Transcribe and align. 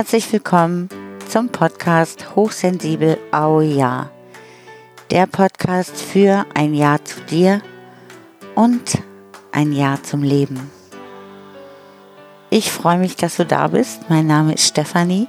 Herzlich 0.00 0.32
willkommen 0.32 0.88
zum 1.28 1.50
Podcast 1.50 2.34
Hochsensibel 2.34 3.18
Au 3.32 3.60
Ja. 3.60 4.10
Der 5.10 5.26
Podcast 5.26 5.94
für 5.94 6.46
ein 6.54 6.72
Ja 6.72 6.96
zu 7.04 7.20
dir 7.20 7.60
und 8.54 8.96
ein 9.52 9.74
Ja 9.74 10.02
zum 10.02 10.22
Leben. 10.22 10.70
Ich 12.48 12.72
freue 12.72 12.96
mich, 12.96 13.16
dass 13.16 13.36
du 13.36 13.44
da 13.44 13.68
bist. 13.68 14.08
Mein 14.08 14.26
Name 14.26 14.54
ist 14.54 14.68
Stefanie. 14.68 15.28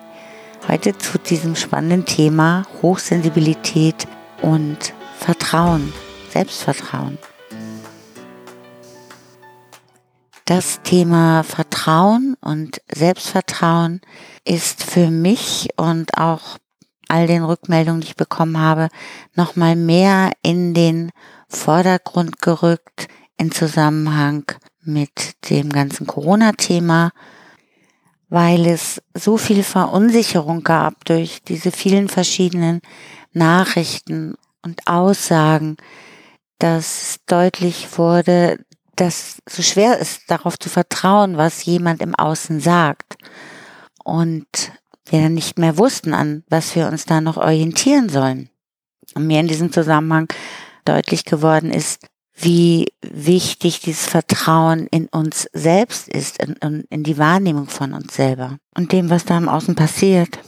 Heute 0.70 0.98
zu 0.98 1.20
diesem 1.20 1.58
spannenden 1.58 2.06
Thema 2.06 2.66
Hochsensibilität 2.82 4.08
und 4.42 4.94
Vertrauen, 5.20 5.92
Selbstvertrauen. 6.30 7.18
Das 10.46 10.82
Thema 10.82 11.44
Vertrauen 11.44 12.36
und 12.42 12.82
Selbstvertrauen 12.92 14.02
ist 14.44 14.84
für 14.84 15.12
mich 15.12 15.70
und 15.78 16.18
auch 16.18 16.58
all 17.08 17.28
den 17.28 17.44
Rückmeldungen, 17.44 18.02
die 18.02 18.08
ich 18.08 18.16
bekommen 18.16 18.58
habe, 18.58 18.90
nochmal 19.36 19.76
mehr 19.76 20.32
in 20.42 20.74
den 20.74 21.12
Vordergrund 21.48 22.42
gerückt 22.42 23.08
in 23.38 23.52
Zusammenhang 23.52 24.46
mit 24.82 25.36
dem 25.50 25.70
ganzen 25.70 26.08
Corona-Thema, 26.08 27.12
weil 28.30 28.66
es 28.66 29.02
so 29.14 29.38
viel 29.38 29.62
Verunsicherung 29.64 30.64
gab 30.64 31.06
durch 31.06 31.44
diese 31.44 31.72
vielen 31.72 32.08
verschiedenen 32.08 32.82
Nachrichten 33.34 34.36
und 34.64 34.88
Aussagen, 34.88 35.78
dass 36.60 37.20
deutlich 37.28 37.98
wurde, 37.98 38.58
dass 38.96 39.42
so 39.48 39.62
schwer 39.62 40.00
ist, 40.00 40.30
darauf 40.30 40.60
zu 40.60 40.70
vertrauen, 40.70 41.38
was 41.38 41.66
jemand 41.66 42.02
im 42.02 42.16
Außen 42.16 42.60
sagt. 42.60 43.18
Und 44.04 44.72
wir 45.06 45.22
dann 45.22 45.34
nicht 45.34 45.60
mehr 45.60 45.78
wussten, 45.78 46.14
an 46.14 46.44
was 46.50 46.76
wir 46.76 46.88
uns 46.88 47.06
da 47.06 47.22
noch 47.22 47.38
orientieren 47.38 48.10
sollen. 48.10 48.50
Und 49.14 49.28
mir 49.28 49.40
in 49.40 49.48
diesem 49.48 49.72
Zusammenhang 49.72 50.28
deutlich 50.86 51.26
geworden 51.26 51.72
ist, 51.72 52.08
wie 52.34 52.88
wichtig 53.02 53.82
dieses 53.82 54.06
Vertrauen 54.08 54.88
in 54.88 55.08
uns 55.08 55.48
selbst 55.54 56.08
ist, 56.08 56.42
in, 56.42 56.86
in, 56.90 57.04
die 57.04 57.18
Wahrnehmung 57.18 57.68
von 57.68 57.94
uns 57.94 58.16
selber 58.16 58.58
und 58.76 58.92
dem, 58.92 59.10
was 59.10 59.26
da 59.26 59.38
im 59.38 59.50
Außen 59.50 59.76
passiert. 59.76 60.40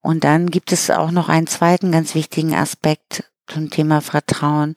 Und 0.00 0.22
dann 0.22 0.50
gibt 0.50 0.70
es 0.70 0.90
auch 0.90 1.10
noch 1.10 1.28
einen 1.28 1.48
zweiten 1.48 1.90
ganz 1.90 2.14
wichtigen 2.14 2.54
Aspekt 2.54 3.24
zum 3.48 3.70
Thema 3.70 4.00
Vertrauen 4.00 4.74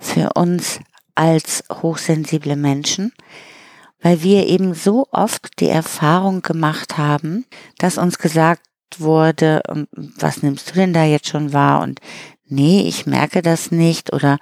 für 0.00 0.30
uns 0.34 0.78
als 1.14 1.64
hochsensible 1.70 2.56
Menschen, 2.56 3.12
weil 4.00 4.22
wir 4.22 4.46
eben 4.46 4.74
so 4.74 5.06
oft 5.10 5.60
die 5.60 5.68
Erfahrung 5.68 6.42
gemacht 6.42 6.98
haben, 6.98 7.44
dass 7.78 7.98
uns 7.98 8.18
gesagt 8.18 8.62
wurde, 8.98 9.62
ähm, 9.68 9.86
was 9.94 10.42
nimmst 10.42 10.70
du 10.70 10.74
denn 10.74 10.92
da 10.92 11.04
jetzt 11.04 11.28
schon 11.28 11.52
wahr? 11.52 11.82
Und 11.82 12.00
nee, 12.46 12.82
ich 12.88 13.06
merke 13.06 13.42
das 13.42 13.70
nicht 13.70 14.12
oder 14.12 14.38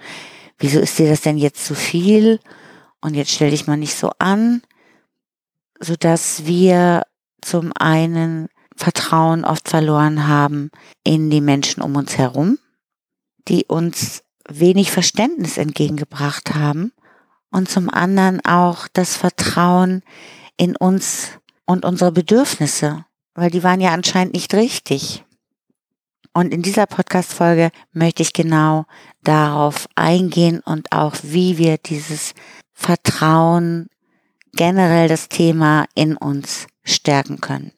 wieso 0.58 0.80
ist 0.80 0.98
dir 0.98 1.08
das 1.08 1.22
denn 1.22 1.39
jetzt 1.39 1.64
zu 1.64 1.74
viel? 1.74 2.41
Und 3.00 3.14
jetzt 3.14 3.30
stell 3.30 3.50
dich 3.50 3.66
mal 3.66 3.77
nicht 3.77 3.94
so 3.94 4.11
an, 4.19 4.62
so 5.80 5.94
dass 5.96 6.46
wir 6.46 7.05
zum 7.41 7.72
einen 7.78 8.48
Vertrauen 8.77 9.44
oft 9.44 9.69
verloren 9.69 10.27
haben 10.27 10.70
in 11.05 11.30
die 11.30 11.41
Menschen 11.41 11.83
um 11.83 11.96
uns 11.96 12.16
herum, 12.19 12.58
die 13.48 13.64
uns 13.66 14.22
wenig 14.48 14.91
Verständnis 14.91 15.58
entgegengebracht 15.58 16.54
haben 16.54 16.92
und 17.50 17.68
zum 17.68 17.88
anderen 17.91 18.44
auch 18.44 18.88
das 18.92 19.16
Vertrauen 19.16 20.02
in 20.56 20.77
uns 20.77 21.30
und 21.66 21.84
unsere 21.84 22.12
Bedürfnisse, 22.12 23.05
weil 23.34 23.50
die 23.50 23.62
waren 23.62 23.80
ja 23.80 23.92
anscheinend 23.92 24.34
nicht 24.34 24.55
richtig. 24.55 25.24
Und 26.33 26.52
in 26.52 26.62
dieser 26.62 26.86
Podcast-Folge 26.86 27.70
möchte 27.92 28.23
ich 28.23 28.33
genau 28.33 28.84
darauf 29.23 29.89
eingehen 29.95 30.61
und 30.61 30.92
auch, 30.92 31.14
wie 31.23 31.58
wir 31.58 31.78
dieses 31.78 32.34
Vertrauen, 32.73 33.89
generell 34.52 35.08
das 35.08 35.28
Thema 35.28 35.86
in 35.94 36.17
uns 36.17 36.67
stärken 36.84 37.40
können. 37.40 37.73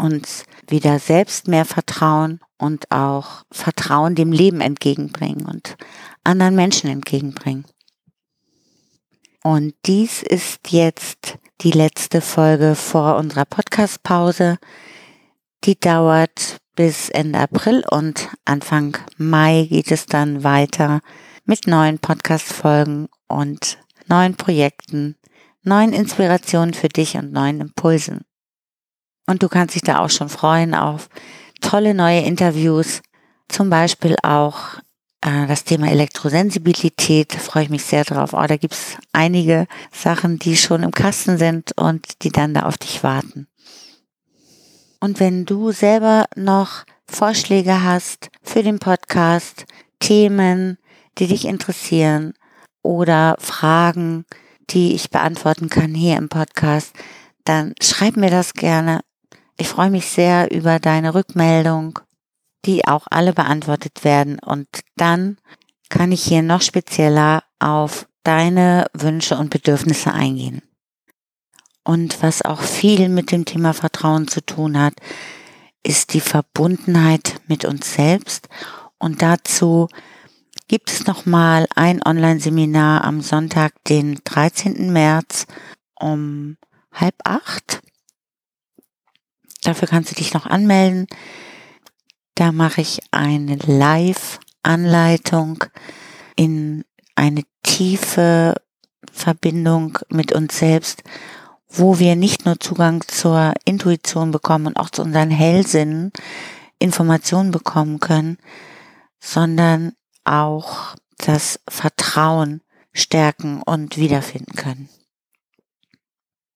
Uns 0.00 0.44
wieder 0.68 0.98
selbst 0.98 1.48
mehr 1.48 1.64
vertrauen 1.64 2.40
und 2.58 2.90
auch 2.90 3.44
Vertrauen 3.50 4.14
dem 4.14 4.32
Leben 4.32 4.60
entgegenbringen 4.60 5.46
und 5.46 5.76
anderen 6.24 6.54
Menschen 6.54 6.88
entgegenbringen. 6.90 7.64
Und 9.42 9.74
dies 9.86 10.22
ist 10.22 10.70
jetzt 10.70 11.38
die 11.62 11.70
letzte 11.70 12.20
Folge 12.20 12.74
vor 12.74 13.16
unserer 13.16 13.46
Podcast-Pause. 13.46 14.58
Die 15.64 15.78
dauert 15.78 16.58
bis 16.76 17.08
Ende 17.08 17.38
April 17.38 17.84
und 17.90 18.28
Anfang 18.44 18.96
Mai 19.16 19.66
geht 19.68 19.90
es 19.90 20.06
dann 20.06 20.44
weiter 20.44 21.00
mit 21.44 21.66
neuen 21.66 21.98
Podcast-Folgen 21.98 23.08
und 23.28 23.78
neuen 24.06 24.36
Projekten, 24.36 25.16
neuen 25.62 25.92
Inspirationen 25.92 26.74
für 26.74 26.88
dich 26.88 27.16
und 27.16 27.32
neuen 27.32 27.60
Impulsen. 27.60 28.24
Und 29.26 29.42
du 29.42 29.48
kannst 29.48 29.74
dich 29.74 29.82
da 29.82 30.00
auch 30.00 30.10
schon 30.10 30.28
freuen 30.28 30.74
auf 30.74 31.08
tolle 31.60 31.94
neue 31.94 32.20
Interviews, 32.20 33.02
zum 33.48 33.70
Beispiel 33.70 34.16
auch 34.22 34.78
äh, 35.20 35.46
das 35.46 35.64
Thema 35.64 35.90
Elektrosensibilität, 35.90 37.32
freue 37.34 37.64
ich 37.64 37.70
mich 37.70 37.84
sehr 37.84 38.04
drauf. 38.04 38.32
Oh, 38.32 38.46
da 38.46 38.56
gibt's 38.56 38.96
einige 39.12 39.66
Sachen, 39.92 40.38
die 40.38 40.56
schon 40.56 40.82
im 40.82 40.92
Kasten 40.92 41.38
sind 41.38 41.72
und 41.76 42.22
die 42.22 42.30
dann 42.30 42.54
da 42.54 42.62
auf 42.62 42.78
dich 42.78 43.02
warten. 43.02 43.46
Und 45.00 45.20
wenn 45.20 45.46
du 45.46 45.72
selber 45.72 46.26
noch 46.36 46.84
Vorschläge 47.06 47.82
hast 47.82 48.30
für 48.42 48.62
den 48.62 48.78
Podcast, 48.78 49.64
Themen, 49.98 50.78
die 51.18 51.26
dich 51.26 51.46
interessieren 51.46 52.34
oder 52.82 53.36
Fragen, 53.38 54.24
die 54.70 54.94
ich 54.94 55.10
beantworten 55.10 55.68
kann 55.68 55.94
hier 55.94 56.16
im 56.16 56.28
Podcast, 56.28 56.94
dann 57.44 57.74
schreib 57.82 58.16
mir 58.16 58.30
das 58.30 58.54
gerne 58.54 59.00
ich 59.60 59.68
freue 59.68 59.90
mich 59.90 60.06
sehr 60.06 60.50
über 60.50 60.78
deine 60.78 61.14
Rückmeldung, 61.14 61.98
die 62.64 62.86
auch 62.86 63.06
alle 63.10 63.34
beantwortet 63.34 64.04
werden. 64.04 64.38
Und 64.38 64.68
dann 64.96 65.36
kann 65.90 66.12
ich 66.12 66.22
hier 66.22 66.42
noch 66.42 66.62
spezieller 66.62 67.44
auf 67.58 68.06
deine 68.22 68.86
Wünsche 68.94 69.36
und 69.36 69.50
Bedürfnisse 69.50 70.12
eingehen. 70.12 70.62
Und 71.84 72.22
was 72.22 72.42
auch 72.42 72.62
viel 72.62 73.08
mit 73.08 73.32
dem 73.32 73.44
Thema 73.44 73.74
Vertrauen 73.74 74.28
zu 74.28 74.44
tun 74.44 74.78
hat, 74.78 74.94
ist 75.82 76.14
die 76.14 76.20
Verbundenheit 76.20 77.40
mit 77.46 77.64
uns 77.66 77.94
selbst. 77.94 78.48
Und 78.98 79.20
dazu 79.20 79.88
gibt 80.68 80.90
es 80.90 81.06
nochmal 81.06 81.66
ein 81.74 82.02
Online-Seminar 82.02 83.04
am 83.04 83.20
Sonntag, 83.20 83.72
den 83.84 84.20
13. 84.24 84.90
März 84.90 85.46
um 85.98 86.56
halb 86.92 87.16
acht. 87.24 87.82
Dafür 89.70 89.86
kannst 89.86 90.10
du 90.10 90.16
dich 90.16 90.34
noch 90.34 90.46
anmelden. 90.46 91.06
Da 92.34 92.50
mache 92.50 92.80
ich 92.80 92.98
eine 93.12 93.54
Live-Anleitung 93.54 95.62
in 96.34 96.84
eine 97.14 97.44
tiefe 97.62 98.56
Verbindung 99.12 99.96
mit 100.08 100.32
uns 100.32 100.58
selbst, 100.58 101.04
wo 101.68 102.00
wir 102.00 102.16
nicht 102.16 102.46
nur 102.46 102.58
Zugang 102.58 103.04
zur 103.06 103.54
Intuition 103.64 104.32
bekommen 104.32 104.66
und 104.66 104.76
auch 104.76 104.90
zu 104.90 105.02
unseren 105.02 105.30
Hellsinnen 105.30 106.10
Informationen 106.80 107.52
bekommen 107.52 108.00
können, 108.00 108.38
sondern 109.20 109.92
auch 110.24 110.96
das 111.18 111.60
Vertrauen 111.68 112.60
stärken 112.92 113.62
und 113.62 113.98
wiederfinden 113.98 114.56
können. 114.56 114.88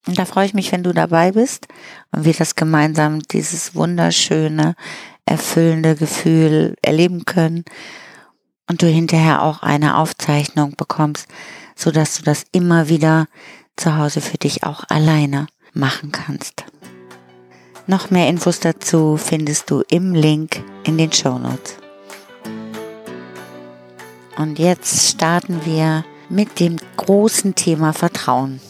Und 0.07 0.19
da 0.19 0.25
freue 0.25 0.47
ich 0.47 0.55
mich, 0.55 0.71
wenn 0.73 0.83
du 0.83 0.93
dabei 0.93 1.33
bist 1.33 1.67
und 2.13 2.25
wir 2.25 2.35
das 2.35 2.55
gemeinsam, 2.55 3.21
dieses 3.21 3.75
wunderschöne, 3.75 4.75
erfüllende 5.25 5.97
Gefühl 5.97 6.77
erleben 6.83 7.25
können 7.25 7.65
und 8.69 8.83
du 8.83 8.87
hinterher 8.87 9.43
auch 9.43 9.63
eine 9.63 9.97
Aufzeichnung 9.97 10.75
bekommst, 10.77 11.27
so 11.75 11.91
dass 11.91 12.17
du 12.17 12.23
das 12.23 12.45
immer 12.53 12.89
wieder 12.89 13.27
zu 13.77 13.97
Hause 13.97 14.21
für 14.21 14.39
dich 14.39 14.65
auch 14.65 14.85
alleine 14.89 15.47
machen 15.73 16.13
kannst. 16.13 16.65
Noch 17.87 18.11
mehr 18.11 18.29
Infos 18.29 18.61
dazu 18.61 19.17
findest 19.17 19.71
du 19.71 19.83
im 19.89 20.15
Link 20.15 20.63
in 20.85 20.97
den 20.97 21.13
Show 21.13 21.39
Notes. 21.39 21.77
Und 24.37 24.59
jetzt 24.59 25.11
starten 25.11 25.65
wir 25.65 26.05
mit 26.29 26.61
dem 26.61 26.79
großen 26.97 27.55
Thema 27.55 27.93
Vertrauen. 27.93 28.61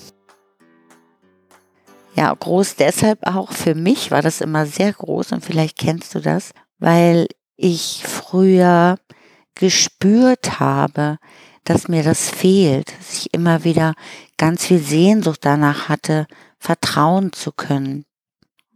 Ja, 2.14 2.32
groß 2.32 2.76
deshalb 2.76 3.26
auch 3.26 3.52
für 3.52 3.74
mich 3.74 4.10
war 4.10 4.22
das 4.22 4.40
immer 4.40 4.66
sehr 4.66 4.92
groß 4.92 5.32
und 5.32 5.44
vielleicht 5.44 5.76
kennst 5.76 6.14
du 6.14 6.20
das, 6.20 6.52
weil 6.78 7.26
ich 7.56 8.02
früher 8.04 8.98
gespürt 9.54 10.60
habe, 10.60 11.18
dass 11.64 11.88
mir 11.88 12.02
das 12.02 12.28
fehlt, 12.28 12.92
dass 12.98 13.14
ich 13.14 13.34
immer 13.34 13.64
wieder 13.64 13.94
ganz 14.36 14.66
viel 14.66 14.78
Sehnsucht 14.78 15.40
danach 15.42 15.88
hatte, 15.88 16.26
vertrauen 16.58 17.32
zu 17.32 17.52
können. 17.52 18.04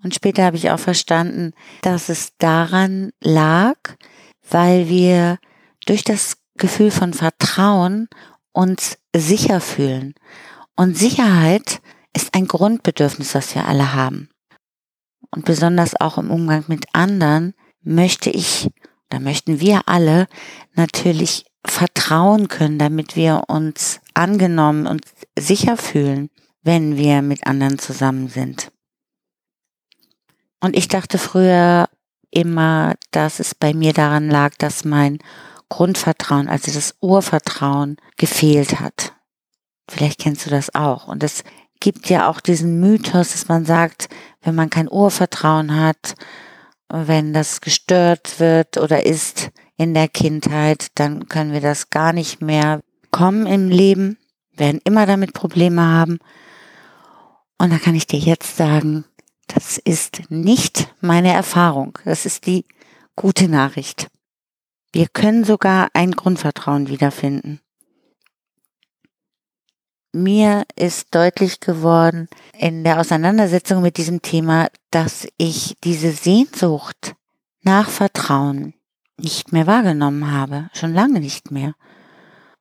Und 0.02 0.14
später 0.14 0.44
habe 0.44 0.56
ich 0.56 0.70
auch 0.70 0.78
verstanden, 0.78 1.52
dass 1.82 2.08
es 2.08 2.36
daran 2.38 3.10
lag, 3.20 3.76
weil 4.48 4.88
wir 4.88 5.38
durch 5.86 6.04
das 6.04 6.38
Gefühl 6.56 6.90
von 6.90 7.12
Vertrauen 7.14 8.08
uns 8.52 8.98
sicher 9.14 9.60
fühlen. 9.60 10.14
Und 10.76 10.96
Sicherheit 10.96 11.80
ist 12.18 12.34
ein 12.34 12.48
Grundbedürfnis, 12.48 13.32
das 13.32 13.54
wir 13.54 13.66
alle 13.66 13.94
haben. 13.94 14.28
Und 15.30 15.44
besonders 15.44 16.00
auch 16.00 16.18
im 16.18 16.30
Umgang 16.32 16.64
mit 16.66 16.86
anderen 16.92 17.54
möchte 17.82 18.28
ich, 18.30 18.68
da 19.08 19.20
möchten 19.20 19.60
wir 19.60 19.82
alle 19.86 20.26
natürlich 20.74 21.46
vertrauen 21.64 22.48
können, 22.48 22.78
damit 22.78 23.14
wir 23.14 23.44
uns 23.46 24.00
angenommen 24.14 24.88
und 24.88 25.04
sicher 25.38 25.76
fühlen, 25.76 26.28
wenn 26.62 26.96
wir 26.96 27.22
mit 27.22 27.46
anderen 27.46 27.78
zusammen 27.78 28.28
sind. 28.28 28.72
Und 30.60 30.76
ich 30.76 30.88
dachte 30.88 31.18
früher 31.18 31.88
immer, 32.32 32.94
dass 33.12 33.38
es 33.38 33.54
bei 33.54 33.74
mir 33.74 33.92
daran 33.92 34.28
lag, 34.28 34.56
dass 34.56 34.84
mein 34.84 35.18
Grundvertrauen, 35.68 36.48
also 36.48 36.72
das 36.72 36.96
Urvertrauen 37.00 37.96
gefehlt 38.16 38.80
hat. 38.80 39.14
Vielleicht 39.88 40.18
kennst 40.18 40.46
du 40.46 40.50
das 40.50 40.74
auch. 40.74 41.06
Und 41.06 41.22
es 41.22 41.44
gibt 41.80 42.08
ja 42.08 42.28
auch 42.28 42.40
diesen 42.40 42.80
Mythos, 42.80 43.32
dass 43.32 43.48
man 43.48 43.64
sagt, 43.64 44.08
wenn 44.42 44.54
man 44.54 44.70
kein 44.70 44.88
Urvertrauen 44.88 45.74
hat, 45.74 46.14
wenn 46.88 47.32
das 47.32 47.60
gestört 47.60 48.40
wird 48.40 48.78
oder 48.78 49.04
ist 49.04 49.50
in 49.76 49.94
der 49.94 50.08
Kindheit, 50.08 50.88
dann 50.94 51.28
können 51.28 51.52
wir 51.52 51.60
das 51.60 51.90
gar 51.90 52.12
nicht 52.12 52.40
mehr 52.40 52.80
kommen 53.10 53.46
im 53.46 53.68
Leben, 53.68 54.18
werden 54.52 54.80
immer 54.84 55.06
damit 55.06 55.34
Probleme 55.34 55.82
haben. 55.82 56.18
Und 57.58 57.72
da 57.72 57.78
kann 57.78 57.94
ich 57.94 58.06
dir 58.06 58.18
jetzt 58.18 58.56
sagen, 58.56 59.04
das 59.46 59.78
ist 59.78 60.30
nicht 60.30 60.94
meine 61.00 61.32
Erfahrung. 61.32 61.98
Das 62.04 62.26
ist 62.26 62.46
die 62.46 62.64
gute 63.16 63.48
Nachricht. 63.48 64.08
Wir 64.92 65.08
können 65.08 65.44
sogar 65.44 65.88
ein 65.94 66.12
Grundvertrauen 66.12 66.88
wiederfinden. 66.88 67.60
Mir 70.12 70.64
ist 70.74 71.14
deutlich 71.14 71.60
geworden 71.60 72.28
in 72.54 72.82
der 72.82 72.98
Auseinandersetzung 72.98 73.82
mit 73.82 73.98
diesem 73.98 74.22
Thema, 74.22 74.68
dass 74.90 75.28
ich 75.36 75.76
diese 75.84 76.12
Sehnsucht 76.12 77.14
nach 77.62 77.90
Vertrauen 77.90 78.72
nicht 79.18 79.52
mehr 79.52 79.66
wahrgenommen 79.66 80.32
habe, 80.32 80.70
schon 80.72 80.94
lange 80.94 81.20
nicht 81.20 81.50
mehr. 81.50 81.74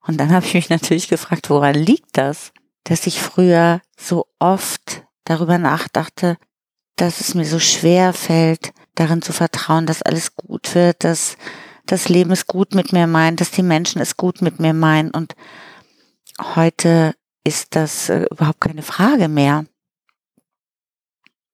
Und 0.06 0.18
dann 0.18 0.32
habe 0.34 0.46
ich 0.46 0.54
mich 0.54 0.70
natürlich 0.70 1.08
gefragt, 1.08 1.50
woran 1.50 1.76
liegt 1.76 2.18
das, 2.18 2.52
dass 2.84 3.08
ich 3.08 3.22
früher 3.22 3.82
so 3.98 4.28
oft 4.40 5.04
darüber 5.24 5.58
nachdachte, 5.58 6.38
dass 6.98 7.22
es 7.22 7.34
mir 7.34 7.46
so 7.46 7.60
schwer 7.60 8.12
fällt, 8.12 8.74
darin 8.96 9.22
zu 9.22 9.32
vertrauen, 9.32 9.86
dass 9.86 10.02
alles 10.02 10.36
gut 10.36 10.76
wird, 10.76 11.04
dass 11.04 11.38
das 11.86 12.10
Leben 12.10 12.32
es 12.32 12.48
gut 12.48 12.76
mit 12.76 12.92
mir 12.92 13.08
meint, 13.08 13.40
dass 13.40 13.52
die 13.52 13.64
Menschen 13.64 14.02
es 14.02 14.18
gut 14.18 14.42
mit 14.42 14.60
mir 14.60 14.74
meinen. 14.74 15.12
Und 15.12 15.36
heute 16.56 17.14
ist 17.48 17.78
das 17.78 18.10
äh, 18.10 18.26
überhaupt 18.30 18.60
keine 18.60 18.84
Frage 18.84 19.30
mehr. 19.30 19.66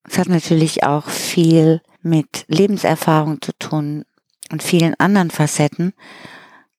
Es 0.10 0.18
hat 0.18 0.28
natürlich 0.28 0.84
auch 0.84 1.07
viel 1.07 1.81
mit 2.01 2.45
Lebenserfahrung 2.48 3.42
zu 3.42 3.54
tun 3.60 4.04
und 4.51 4.63
vielen 4.63 4.95
anderen 4.95 5.30
Facetten. 5.30 5.94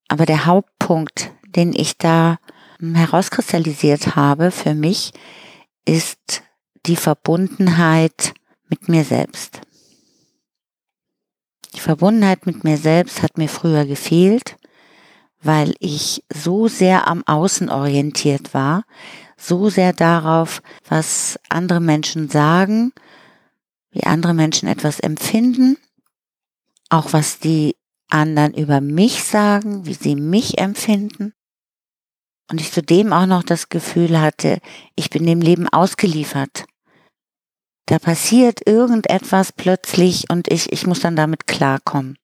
Aber 0.09 0.27
der 0.27 0.47
Hauptpunkt, 0.47 1.31
den 1.47 1.73
ich 1.73 1.97
da 1.97 2.39
hm, 2.81 2.97
herauskristallisiert 2.97 4.17
habe 4.17 4.51
für 4.51 4.75
mich, 4.75 5.13
ist 5.87 6.43
die 6.85 6.97
Verbundenheit 6.97 8.35
mit 8.69 8.89
mir 8.89 9.05
selbst. 9.05 9.61
Die 11.75 11.81
Verbundenheit 11.81 12.47
mit 12.47 12.65
mir 12.65 12.79
selbst 12.79 13.23
hat 13.23 13.39
mir 13.39 13.49
früher 13.49 13.87
gefehlt, 13.87 14.57
weil 15.45 15.75
ich 15.79 16.25
so 16.33 16.69
sehr 16.69 17.07
am 17.07 17.23
Außen 17.27 17.69
orientiert 17.69 18.55
war, 18.55 18.85
so 19.37 19.69
sehr 19.69 19.93
darauf, 19.93 20.63
was 20.89 21.39
andere 21.49 21.81
Menschen 21.81 22.29
sagen, 22.29 22.93
wie 23.91 24.05
andere 24.05 24.35
Menschen 24.35 24.69
etwas 24.69 25.01
empfinden, 25.01 25.77
auch 26.89 27.13
was 27.13 27.39
die 27.39 27.77
anderen 28.09 28.55
über 28.55 28.81
mich 28.81 29.25
sagen, 29.25 29.87
wie 29.87 29.95
sie 29.95 30.17
mich 30.17 30.59
empfinden. 30.59 31.33
Und 32.51 32.61
ich 32.61 32.73
zudem 32.73 33.13
auch 33.13 33.27
noch 33.27 33.43
das 33.43 33.69
Gefühl 33.69 34.21
hatte, 34.21 34.59
ich 34.97 35.11
bin 35.11 35.25
dem 35.27 35.41
Leben 35.41 35.69
ausgeliefert. 35.69 36.67
Da 37.87 37.99
passiert 37.99 38.67
irgendetwas 38.67 39.53
plötzlich 39.53 40.31
und 40.31 40.51
ich, 40.51 40.73
ich 40.73 40.87
muss 40.87 41.01
dann 41.01 41.17
damit 41.17 41.47
klarkommen. 41.47 42.17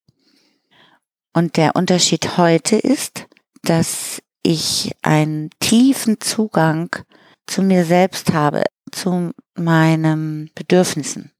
Und 1.33 1.57
der 1.57 1.77
Unterschied 1.77 2.37
heute 2.37 2.77
ist, 2.77 3.27
dass 3.63 4.21
ich 4.43 4.93
einen 5.03 5.51
tiefen 5.61 6.21
Zugang 6.21 6.95
zu 7.47 7.63
mir 7.63 7.85
selbst 7.85 8.33
habe, 8.33 8.65
zu 8.91 9.33
meinen 9.55 10.51
Bedürfnissen, 10.55 11.33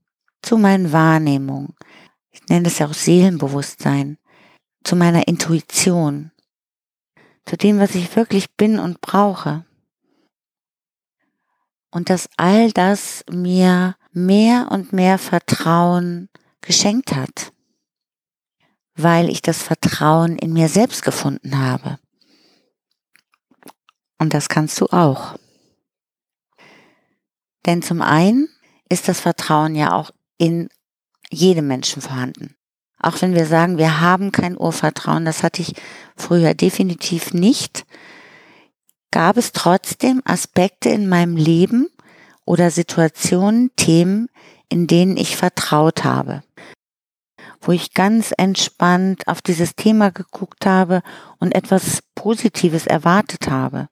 zu 0.43 0.59
meinen 0.59 0.93
Wahrnehmungen. 0.93 1.75
Ich 2.31 2.43
nenne 2.49 2.65
das 2.65 2.79
ja 2.79 2.87
auch 2.87 2.95
Seelenbewusstsein, 2.95 4.19
zu 4.85 4.97
meiner 4.97 5.27
Intuition, 5.27 6.31
zu 7.45 7.57
dem, 7.57 7.79
was 7.79 7.95
ich 7.95 8.15
wirklich 8.17 8.51
bin 8.57 8.79
und 8.79 9.01
brauche. 9.01 9.65
Und 11.91 12.09
dass 12.11 12.29
all 12.37 12.71
das 12.71 13.25
mir 13.31 13.97
mehr 14.13 14.69
und 14.71 14.93
mehr 14.93 15.19
Vertrauen 15.19 16.29
geschenkt 16.61 17.15
hat, 17.15 17.53
weil 18.95 19.29
ich 19.31 19.43
das 19.43 19.63
Vertrauen 19.63 20.37
in 20.37 20.53
mir 20.53 20.69
selbst 20.69 21.03
gefunden 21.03 21.59
habe. 21.59 21.99
Und 24.19 24.35
das 24.35 24.49
kannst 24.49 24.81
du 24.81 24.87
auch. 24.87 25.37
Denn 27.67 27.83
zum 27.83 28.03
einen 28.03 28.49
ist 28.89 29.09
das 29.09 29.21
Vertrauen 29.21 29.75
ja 29.75 29.93
auch 29.93 30.11
in 30.39 30.69
jedem 31.31 31.67
Menschen 31.67 32.03
vorhanden. 32.03 32.57
Auch 32.99 33.23
wenn 33.23 33.35
wir 33.35 33.47
sagen, 33.47 33.79
wir 33.79 34.01
haben 34.01 34.33
kein 34.33 34.59
Urvertrauen, 34.59 35.25
das 35.25 35.43
hatte 35.43 35.63
ich 35.63 35.75
früher 36.17 36.55
definitiv 36.55 37.33
nicht, 37.33 37.87
gab 39.11 39.37
es 39.37 39.53
trotzdem 39.53 40.21
Aspekte 40.25 40.91
in 40.91 41.09
meinem 41.09 41.37
Leben, 41.37 41.89
oder 42.51 42.73
Situationen, 42.73 43.71
Themen, 43.77 44.29
in 44.69 44.89
denen 44.89 45.17
ich 45.17 45.37
vertraut 45.37 46.03
habe, 46.03 46.43
wo 47.61 47.73
ich 47.73 47.95
ganz 47.95 48.33
entspannt 48.37 49.27
auf 49.29 49.43
dieses 49.43 49.75
Thema 49.77 50.11
geguckt 50.11 50.67
habe 50.67 51.03
und 51.39 51.55
etwas 51.55 52.03
Positives 52.15 52.87
erwartet 52.87 53.49
habe, 53.49 53.89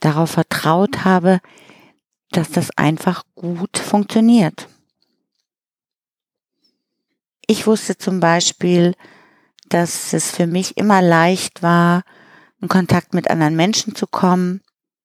darauf 0.00 0.30
vertraut 0.30 1.04
habe, 1.04 1.40
dass 2.30 2.50
das 2.50 2.70
einfach 2.76 3.24
gut 3.34 3.78
funktioniert. 3.78 4.68
Ich 7.46 7.66
wusste 7.66 7.98
zum 7.98 8.20
Beispiel, 8.20 8.94
dass 9.68 10.12
es 10.12 10.30
für 10.30 10.46
mich 10.46 10.76
immer 10.76 11.02
leicht 11.02 11.62
war, 11.62 12.02
in 12.60 12.68
Kontakt 12.68 13.14
mit 13.14 13.30
anderen 13.30 13.56
Menschen 13.56 13.94
zu 13.94 14.06
kommen, 14.06 14.60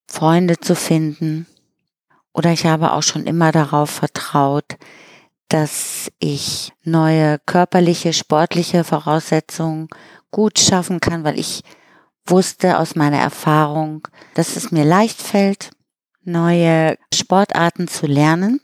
Freunde 0.08 0.60
zu 0.60 0.76
finden, 0.76 1.48
oder 2.34 2.52
ich 2.52 2.66
habe 2.66 2.92
auch 2.92 3.04
schon 3.04 3.26
immer 3.26 3.52
darauf 3.52 3.90
vertraut, 3.90 4.76
dass 5.56 6.12
ich 6.20 6.74
neue 6.84 7.40
körperliche, 7.46 8.12
sportliche 8.12 8.84
Voraussetzungen 8.84 9.88
gut 10.30 10.60
schaffen 10.60 11.00
kann, 11.00 11.24
weil 11.24 11.40
ich 11.40 11.62
wusste 12.26 12.78
aus 12.78 12.98
meiner 12.98 13.20
Erfahrung, 13.20 14.06
dass 14.34 14.58
es 14.58 14.74
mir 14.74 14.84
leicht 14.84 15.22
fällt, 15.22 15.70
neue 16.24 16.98
Sportarten 17.14 17.88
zu 17.88 18.06
lernen. 18.06 18.60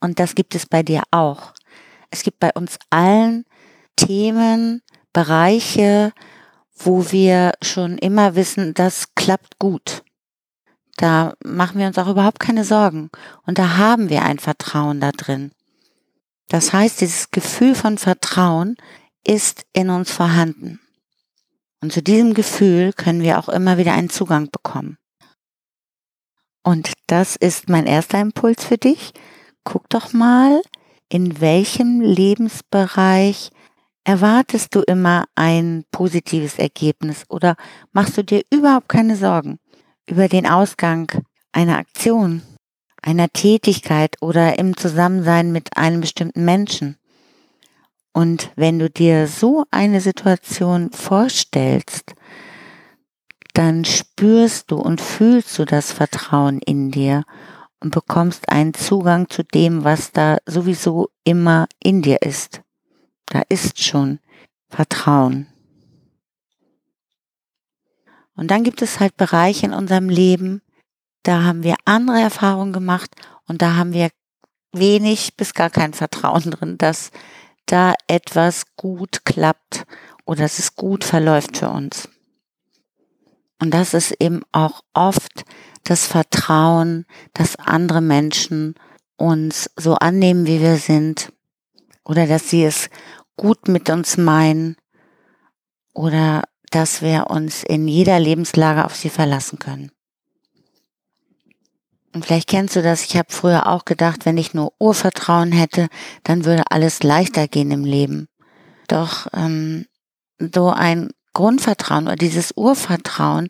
Und 0.00 0.18
das 0.18 0.34
gibt 0.34 0.56
es 0.56 0.66
bei 0.66 0.82
dir 0.82 1.04
auch. 1.12 1.52
Es 2.10 2.24
gibt 2.24 2.40
bei 2.40 2.50
uns 2.54 2.76
allen 2.90 3.44
Themen, 3.94 4.82
Bereiche, 5.12 6.12
wo 6.74 7.12
wir 7.12 7.52
schon 7.62 7.96
immer 7.98 8.34
wissen, 8.34 8.74
das 8.74 9.14
klappt 9.14 9.60
gut. 9.60 10.02
Da 10.98 11.34
machen 11.44 11.78
wir 11.78 11.86
uns 11.86 11.96
auch 11.96 12.08
überhaupt 12.08 12.40
keine 12.40 12.64
Sorgen. 12.64 13.08
Und 13.46 13.58
da 13.58 13.76
haben 13.76 14.10
wir 14.10 14.24
ein 14.24 14.40
Vertrauen 14.40 15.00
da 15.00 15.12
drin. 15.12 15.52
Das 16.48 16.72
heißt, 16.72 17.00
dieses 17.00 17.30
Gefühl 17.30 17.74
von 17.74 17.98
Vertrauen 17.98 18.76
ist 19.24 19.64
in 19.72 19.90
uns 19.90 20.10
vorhanden. 20.10 20.80
Und 21.80 21.92
zu 21.92 22.02
diesem 22.02 22.34
Gefühl 22.34 22.92
können 22.92 23.22
wir 23.22 23.38
auch 23.38 23.48
immer 23.48 23.78
wieder 23.78 23.92
einen 23.92 24.10
Zugang 24.10 24.50
bekommen. 24.50 24.98
Und 26.64 26.92
das 27.06 27.36
ist 27.36 27.68
mein 27.68 27.86
erster 27.86 28.20
Impuls 28.20 28.64
für 28.64 28.76
dich. 28.76 29.12
Guck 29.62 29.88
doch 29.90 30.12
mal, 30.12 30.60
in 31.08 31.40
welchem 31.40 32.00
Lebensbereich 32.00 33.50
erwartest 34.02 34.74
du 34.74 34.80
immer 34.80 35.26
ein 35.36 35.84
positives 35.92 36.58
Ergebnis 36.58 37.24
oder 37.28 37.54
machst 37.92 38.16
du 38.16 38.24
dir 38.24 38.42
überhaupt 38.50 38.88
keine 38.88 39.14
Sorgen? 39.14 39.60
Über 40.08 40.28
den 40.28 40.46
Ausgang 40.46 41.10
einer 41.52 41.78
Aktion, 41.78 42.42
einer 43.02 43.28
Tätigkeit 43.28 44.16
oder 44.20 44.58
im 44.58 44.76
Zusammensein 44.76 45.52
mit 45.52 45.76
einem 45.76 46.00
bestimmten 46.00 46.44
Menschen. 46.44 46.96
Und 48.12 48.50
wenn 48.56 48.78
du 48.78 48.90
dir 48.90 49.28
so 49.28 49.64
eine 49.70 50.00
Situation 50.00 50.90
vorstellst, 50.90 52.14
dann 53.54 53.84
spürst 53.84 54.70
du 54.70 54.76
und 54.76 55.00
fühlst 55.00 55.58
du 55.58 55.64
das 55.64 55.92
Vertrauen 55.92 56.60
in 56.60 56.90
dir 56.90 57.24
und 57.80 57.92
bekommst 57.92 58.48
einen 58.48 58.74
Zugang 58.74 59.28
zu 59.28 59.44
dem, 59.44 59.84
was 59.84 60.12
da 60.12 60.38
sowieso 60.46 61.10
immer 61.24 61.66
in 61.82 62.02
dir 62.02 62.22
ist. 62.22 62.62
Da 63.26 63.42
ist 63.48 63.82
schon 63.82 64.20
Vertrauen. 64.68 65.46
Und 68.38 68.52
dann 68.52 68.62
gibt 68.62 68.82
es 68.82 69.00
halt 69.00 69.16
Bereiche 69.16 69.66
in 69.66 69.72
unserem 69.72 70.08
Leben, 70.08 70.62
da 71.24 71.42
haben 71.42 71.64
wir 71.64 71.74
andere 71.84 72.20
Erfahrungen 72.20 72.72
gemacht 72.72 73.10
und 73.48 73.62
da 73.62 73.74
haben 73.74 73.92
wir 73.92 74.10
wenig 74.70 75.36
bis 75.36 75.54
gar 75.54 75.70
kein 75.70 75.92
Vertrauen 75.92 76.52
drin, 76.52 76.78
dass 76.78 77.10
da 77.66 77.94
etwas 78.06 78.62
gut 78.76 79.24
klappt 79.24 79.86
oder 80.24 80.42
dass 80.42 80.60
es 80.60 80.76
gut 80.76 81.02
verläuft 81.02 81.56
für 81.56 81.68
uns. 81.68 82.08
Und 83.60 83.74
das 83.74 83.92
ist 83.92 84.14
eben 84.20 84.42
auch 84.52 84.82
oft 84.94 85.44
das 85.82 86.06
Vertrauen, 86.06 87.06
dass 87.34 87.56
andere 87.56 88.00
Menschen 88.00 88.76
uns 89.16 89.68
so 89.74 89.96
annehmen, 89.96 90.46
wie 90.46 90.60
wir 90.60 90.76
sind, 90.76 91.32
oder 92.04 92.28
dass 92.28 92.50
sie 92.50 92.64
es 92.64 92.88
gut 93.36 93.66
mit 93.66 93.90
uns 93.90 94.16
meinen, 94.16 94.76
oder 95.92 96.44
dass 96.70 97.02
wir 97.02 97.28
uns 97.30 97.62
in 97.62 97.88
jeder 97.88 98.18
Lebenslage 98.20 98.84
auf 98.84 98.94
sie 98.94 99.10
verlassen 99.10 99.58
können. 99.58 99.90
Und 102.14 102.24
vielleicht 102.24 102.48
kennst 102.48 102.74
du 102.74 102.82
das, 102.82 103.04
ich 103.04 103.16
habe 103.16 103.28
früher 103.30 103.66
auch 103.66 103.84
gedacht, 103.84 104.24
wenn 104.24 104.38
ich 104.38 104.54
nur 104.54 104.72
Urvertrauen 104.78 105.52
hätte, 105.52 105.88
dann 106.24 106.44
würde 106.44 106.64
alles 106.70 107.02
leichter 107.02 107.48
gehen 107.48 107.70
im 107.70 107.84
Leben. 107.84 108.28
Doch 108.88 109.26
ähm, 109.34 109.86
so 110.38 110.70
ein 110.70 111.10
Grundvertrauen 111.34 112.06
oder 112.06 112.16
dieses 112.16 112.52
Urvertrauen, 112.56 113.48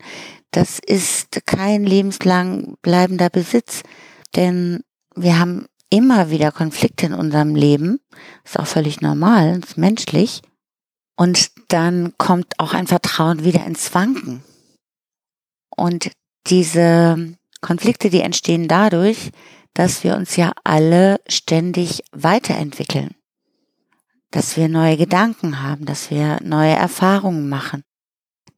das 0.51 0.79
ist 0.79 1.47
kein 1.47 1.85
lebenslang 1.85 2.77
bleibender 2.83 3.31
Besitz, 3.31 3.83
denn 4.35 4.81
wir 5.15 5.39
haben 5.39 5.67
immer 5.91 6.31
wieder 6.31 6.53
Konflikte 6.53 7.07
in 7.07 7.15
unserem 7.15 7.55
Leben, 7.55 8.01
ist 8.45 8.59
auch 8.59 8.67
völlig 8.67 9.01
normal, 9.01 9.61
ist 9.65 9.79
menschlich. 9.79 10.43
Und 11.19 11.51
dann 11.69 12.17
kommt 12.17 12.59
auch 12.59 12.75
ein 12.75 12.87
Vertrauen 12.87 13.45
wieder 13.45 13.67
ins 13.67 13.93
Wanken. 13.95 14.43
Und 15.77 16.11
diese 16.47 17.37
Konflikte, 17.61 18.09
die 18.09 18.21
entstehen 18.21 18.69
dadurch, 18.69 19.31
dass 19.75 20.05
wir 20.05 20.17
uns 20.17 20.37
ja 20.37 20.53
alle 20.65 21.21
ständig 21.29 22.03
weiterentwickeln 22.13 23.19
dass 24.31 24.57
wir 24.57 24.69
neue 24.69 24.97
Gedanken 24.97 25.63
haben, 25.63 25.87
dass 25.87 26.11
wir 26.11 26.39
neue 26.43 26.75
Erfahrungen 26.75 27.49
machen, 27.49 27.83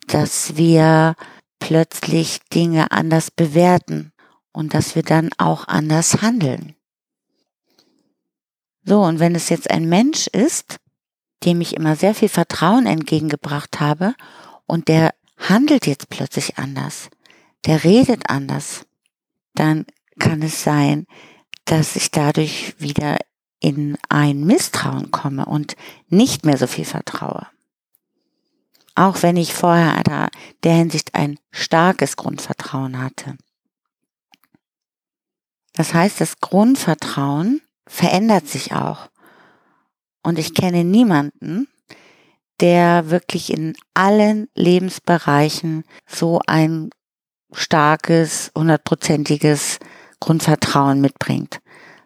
dass 0.09 0.57
wir 0.57 1.14
plötzlich 1.59 2.40
Dinge 2.52 2.90
anders 2.90 3.31
bewerten 3.31 4.12
und 4.52 4.75
dass 4.75 4.95
wir 4.95 5.02
dann 5.02 5.31
auch 5.38 5.69
anders 5.69 6.23
handeln. 6.23 6.75
So, 8.85 9.02
und 9.02 9.21
wenn 9.21 9.35
es 9.35 9.49
jetzt 9.50 9.71
ein 9.71 9.88
Mensch 9.88 10.26
ist, 10.26 10.79
dem 11.45 11.61
ich 11.61 11.75
immer 11.75 11.97
sehr 11.97 12.15
viel 12.15 12.29
Vertrauen 12.29 12.87
entgegengebracht 12.87 13.81
habe 13.81 14.15
und 14.67 14.89
der 14.89 15.15
handelt 15.39 15.87
jetzt 15.87 16.11
plötzlich 16.11 16.59
anders, 16.59 17.11
der 17.67 17.85
redet 17.85 18.29
anders, 18.29 18.87
dann 19.55 19.87
kann 20.19 20.43
es 20.43 20.63
sein, 20.63 21.07
dass 21.65 21.97
ich 21.97 22.11
dadurch 22.11 22.75
wieder 22.79 23.17
in 23.61 23.99
ein 24.09 24.45
Misstrauen 24.45 25.11
komme 25.11 25.47
und 25.47 25.77
nicht 26.09 26.45
mehr 26.45 26.57
so 26.57 26.67
viel 26.67 26.85
vertraue. 26.85 27.47
Auch 28.95 29.23
wenn 29.23 29.37
ich 29.37 29.55
vorher 29.55 30.03
da 30.03 30.29
der 30.63 30.75
Hinsicht 30.75 31.15
ein 31.15 31.39
starkes 31.51 32.17
Grundvertrauen 32.17 33.01
hatte. 33.01 33.37
Das 35.75 35.95
heißt, 35.95 36.21
das 36.21 36.41
Grundvertrauen 36.41 37.63
verändert 37.87 38.49
sich 38.49 38.73
auch. 38.73 39.09
Und 40.23 40.39
ich 40.39 40.55
kenne 40.55 40.85
niemanden, 40.85 41.69
der 42.61 43.11
wirklich 43.11 43.53
in 43.53 43.75
allen 43.95 44.49
Lebensbereichen 44.55 45.85
so 46.07 46.41
ein 46.47 46.91
starkes, 47.53 48.53
hundertprozentiges 48.57 49.79
Grundvertrauen 50.21 51.00
mitbringt, 51.00 51.61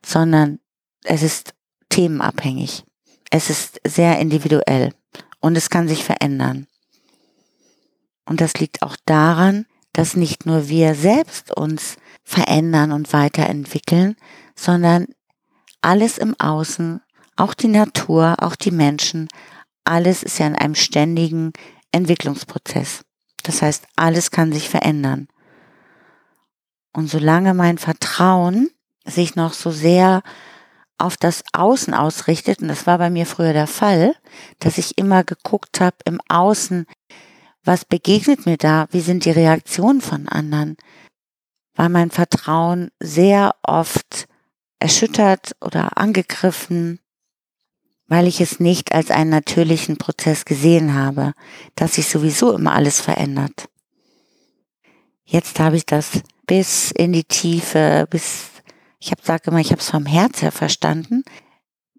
sondern 0.05 0.61
es 1.03 1.23
ist 1.23 1.55
themenabhängig. 1.89 2.85
Es 3.31 3.51
ist 3.51 3.81
sehr 3.85 4.19
individuell 4.21 4.93
und 5.41 5.57
es 5.57 5.69
kann 5.69 5.89
sich 5.89 6.05
verändern. 6.05 6.69
Und 8.27 8.41
das 8.41 8.55
liegt 8.55 8.83
auch 8.83 8.97
daran, 9.05 9.67
dass 9.93 10.17
nicht 10.17 10.47
nur 10.47 10.69
wir 10.69 10.95
selbst 10.95 11.55
uns 11.57 11.97
verändern 12.23 12.93
und 12.93 13.13
weiterentwickeln, 13.13 14.17
sondern 14.57 15.07
alles 15.83 16.19
im 16.19 16.35
Außen, 16.39 17.01
auch 17.37 17.55
die 17.55 17.69
Natur, 17.69 18.37
auch 18.41 18.57
die 18.57 18.71
Menschen, 18.71 19.29
alles 19.85 20.23
ist 20.23 20.39
ja 20.39 20.47
in 20.47 20.57
einem 20.57 20.75
ständigen 20.75 21.53
Entwicklungsprozess. 21.93 23.05
Das 23.43 23.63
heißt, 23.63 23.87
alles 23.97 24.31
kann 24.31 24.53
sich 24.53 24.69
verändern. 24.69 25.29
Und 26.93 27.09
solange 27.09 27.55
mein 27.55 27.79
Vertrauen 27.79 28.71
sich 29.05 29.37
noch 29.37 29.53
so 29.53 29.71
sehr 29.71 30.23
auf 30.97 31.17
das 31.17 31.43
Außen 31.53 31.93
ausrichtet, 31.93 32.63
und 32.63 32.69
das 32.69 32.87
war 32.87 32.99
bei 32.99 33.11
mir 33.11 33.27
früher 33.27 33.53
der 33.53 33.67
Fall, 33.67 34.15
dass 34.61 34.79
ich 34.79 34.97
immer 34.97 35.25
geguckt 35.25 35.81
habe 35.81 35.97
im 36.05 36.21
Außen, 36.29 36.87
was 37.65 37.85
begegnet 37.85 38.47
mir 38.47 38.57
da, 38.57 38.87
wie 38.91 39.01
sind 39.01 39.25
die 39.25 39.31
Reaktionen 39.31 40.01
von 40.01 40.29
anderen, 40.29 40.77
war 41.75 41.89
mein 41.89 42.11
Vertrauen 42.11 42.91
sehr 43.01 43.55
oft 43.63 44.27
erschüttert 44.79 45.57
oder 45.61 45.99
angegriffen, 45.99 47.01
weil 48.15 48.29
ich 48.29 48.41
es 48.41 48.61
nicht 48.61 48.93
als 48.93 49.11
einen 49.11 49.31
natürlichen 49.31 49.97
Prozess 49.97 50.45
gesehen 50.45 50.95
habe, 50.95 51.33
dass 51.75 51.95
sich 51.95 52.07
sowieso 52.07 52.53
immer 52.53 52.73
alles 52.73 53.01
verändert. 53.01 53.69
Jetzt 55.25 55.59
habe 55.59 55.77
ich 55.77 55.85
das 55.85 56.21
bis 56.47 56.93
in 56.93 57.13
die 57.13 57.25
Tiefe, 57.25 58.07
bis 58.09 58.51
ich 59.01 59.11
habe 59.11 59.21
sage 59.25 59.51
immer, 59.51 59.59
ich 59.59 59.73
habe 59.73 59.81
es 59.81 59.91
vom 59.91 60.07
Herz 60.07 60.43
her 60.43 60.53
verstanden, 60.53 61.25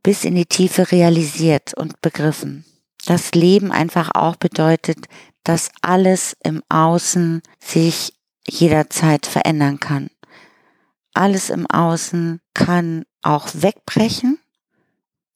bis 0.04 0.24
in 0.24 0.36
die 0.36 0.46
Tiefe 0.46 0.90
realisiert 0.90 1.74
und 1.74 2.00
begriffen. 2.00 2.64
Das 3.06 3.34
Leben 3.34 3.74
einfach 3.74 4.12
auch 4.14 4.38
bedeutet, 4.38 5.08
dass 5.44 5.70
alles 5.82 6.38
im 6.46 6.64
Außen 6.70 7.42
sich 7.62 8.14
jederzeit 8.48 9.26
verändern 9.26 9.82
kann. 9.82 10.10
Alles 11.14 11.50
im 11.50 11.70
Außen 11.70 12.40
kann 12.54 13.04
auch 13.22 13.50
wegbrechen 13.52 14.40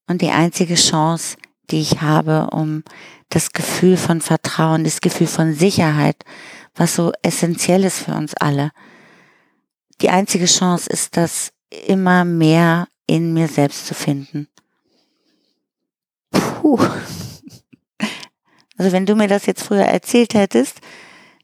und 0.09 0.21
die 0.21 0.31
einzige 0.31 0.75
Chance, 0.75 1.37
die 1.69 1.79
ich 1.79 2.01
habe, 2.01 2.49
um 2.51 2.83
das 3.29 3.51
Gefühl 3.51 3.95
von 3.95 4.21
Vertrauen, 4.21 4.83
das 4.83 5.01
Gefühl 5.01 5.27
von 5.27 5.53
Sicherheit, 5.53 6.17
was 6.75 6.95
so 6.95 7.13
essentiell 7.21 7.85
ist 7.85 7.99
für 7.99 8.13
uns 8.15 8.33
alle, 8.33 8.71
die 10.01 10.09
einzige 10.09 10.45
Chance 10.45 10.89
ist 10.89 11.15
das 11.15 11.51
immer 11.87 12.25
mehr 12.25 12.87
in 13.05 13.33
mir 13.33 13.47
selbst 13.47 13.85
zu 13.85 13.93
finden. 13.93 14.47
Puh. 16.31 16.79
Also 18.77 18.91
wenn 18.91 19.05
du 19.05 19.15
mir 19.15 19.27
das 19.27 19.45
jetzt 19.45 19.63
früher 19.63 19.85
erzählt 19.85 20.33
hättest, 20.33 20.79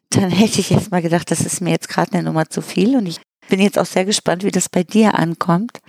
dann 0.09 0.29
hätte 0.31 0.59
ich 0.59 0.69
jetzt 0.69 0.89
mal 0.89 1.01
gedacht, 1.01 1.29
das 1.29 1.41
ist 1.41 1.61
mir 1.61 1.71
jetzt 1.71 1.89
gerade 1.89 2.13
eine 2.13 2.23
Nummer 2.23 2.49
zu 2.49 2.61
viel 2.61 2.95
und 2.95 3.05
ich 3.05 3.19
bin 3.49 3.59
jetzt 3.59 3.77
auch 3.77 3.85
sehr 3.85 4.05
gespannt, 4.05 4.43
wie 4.43 4.51
das 4.51 4.69
bei 4.69 4.83
dir 4.83 5.15
ankommt. 5.15 5.81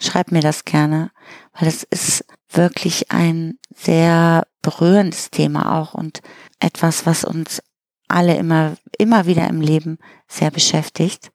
Schreib 0.00 0.32
mir 0.32 0.40
das 0.40 0.64
gerne, 0.64 1.10
weil 1.54 1.68
es 1.68 1.82
ist 1.84 2.24
wirklich 2.50 3.10
ein 3.10 3.58
sehr 3.74 4.46
berührendes 4.62 5.30
Thema 5.30 5.80
auch 5.80 5.94
und 5.94 6.20
etwas, 6.60 7.06
was 7.06 7.24
uns 7.24 7.62
alle 8.08 8.36
immer, 8.36 8.76
immer 8.98 9.26
wieder 9.26 9.48
im 9.48 9.60
Leben 9.60 9.98
sehr 10.28 10.50
beschäftigt 10.50 11.30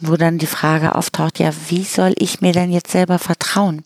wo 0.00 0.16
dann 0.16 0.38
die 0.38 0.46
Frage 0.46 0.94
auftaucht, 0.94 1.38
ja, 1.38 1.50
wie 1.68 1.84
soll 1.84 2.14
ich 2.18 2.40
mir 2.40 2.52
denn 2.52 2.70
jetzt 2.70 2.90
selber 2.90 3.18
vertrauen? 3.18 3.84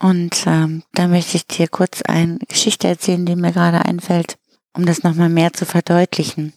Und 0.00 0.44
ähm, 0.46 0.82
da 0.92 1.06
möchte 1.06 1.36
ich 1.36 1.46
dir 1.46 1.68
kurz 1.68 2.02
eine 2.02 2.38
Geschichte 2.48 2.88
erzählen, 2.88 3.24
die 3.24 3.36
mir 3.36 3.52
gerade 3.52 3.84
einfällt, 3.84 4.36
um 4.74 4.86
das 4.86 5.02
nochmal 5.02 5.28
mehr 5.28 5.52
zu 5.52 5.66
verdeutlichen. 5.66 6.52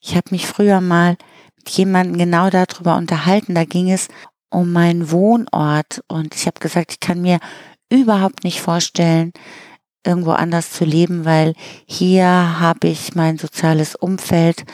Ich 0.00 0.14
habe 0.16 0.28
mich 0.30 0.46
früher 0.46 0.80
mal 0.80 1.16
mit 1.56 1.68
jemandem 1.70 2.18
genau 2.18 2.50
darüber 2.50 2.96
unterhalten. 2.96 3.54
Da 3.54 3.64
ging 3.64 3.90
es 3.90 4.08
um 4.50 4.72
meinen 4.72 5.10
Wohnort 5.10 6.02
und 6.08 6.34
ich 6.34 6.46
habe 6.46 6.60
gesagt, 6.60 6.92
ich 6.92 7.00
kann 7.00 7.20
mir 7.20 7.38
überhaupt 7.90 8.44
nicht 8.44 8.60
vorstellen, 8.60 9.32
irgendwo 10.04 10.32
anders 10.32 10.72
zu 10.72 10.84
leben, 10.84 11.24
weil 11.24 11.54
hier 11.86 12.60
habe 12.60 12.88
ich 12.88 13.14
mein 13.14 13.38
soziales 13.38 13.94
Umfeld 13.94 14.64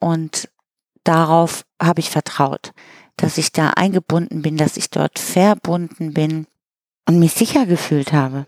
und 0.00 0.48
darauf 1.04 1.64
habe 1.80 2.00
ich 2.00 2.10
vertraut. 2.10 2.72
dass 3.18 3.36
ich 3.36 3.52
da 3.52 3.70
eingebunden 3.70 4.42
bin, 4.42 4.56
dass 4.56 4.76
ich 4.76 4.90
dort 4.90 5.18
verbunden 5.18 6.14
bin 6.14 6.46
und 7.06 7.18
mich 7.18 7.32
sicher 7.32 7.66
gefühlt 7.66 8.12
habe. 8.12 8.46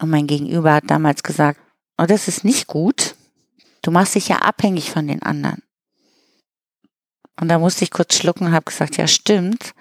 Und 0.00 0.10
mein 0.10 0.26
Gegenüber 0.26 0.74
hat 0.74 0.84
damals 0.86 1.22
gesagt, 1.22 1.60
oh, 1.98 2.06
das 2.06 2.28
ist 2.28 2.44
nicht 2.44 2.66
gut. 2.66 3.14
Du 3.82 3.90
machst 3.90 4.14
dich 4.14 4.28
ja 4.28 4.36
abhängig 4.36 4.90
von 4.90 5.06
den 5.06 5.22
anderen. 5.22 5.62
Und 7.40 7.48
da 7.48 7.58
musste 7.58 7.84
ich 7.84 7.90
kurz 7.90 8.16
schlucken 8.16 8.52
habe 8.52 8.64
gesagt, 8.64 8.96
ja 8.96 9.06
stimmt, 9.06 9.72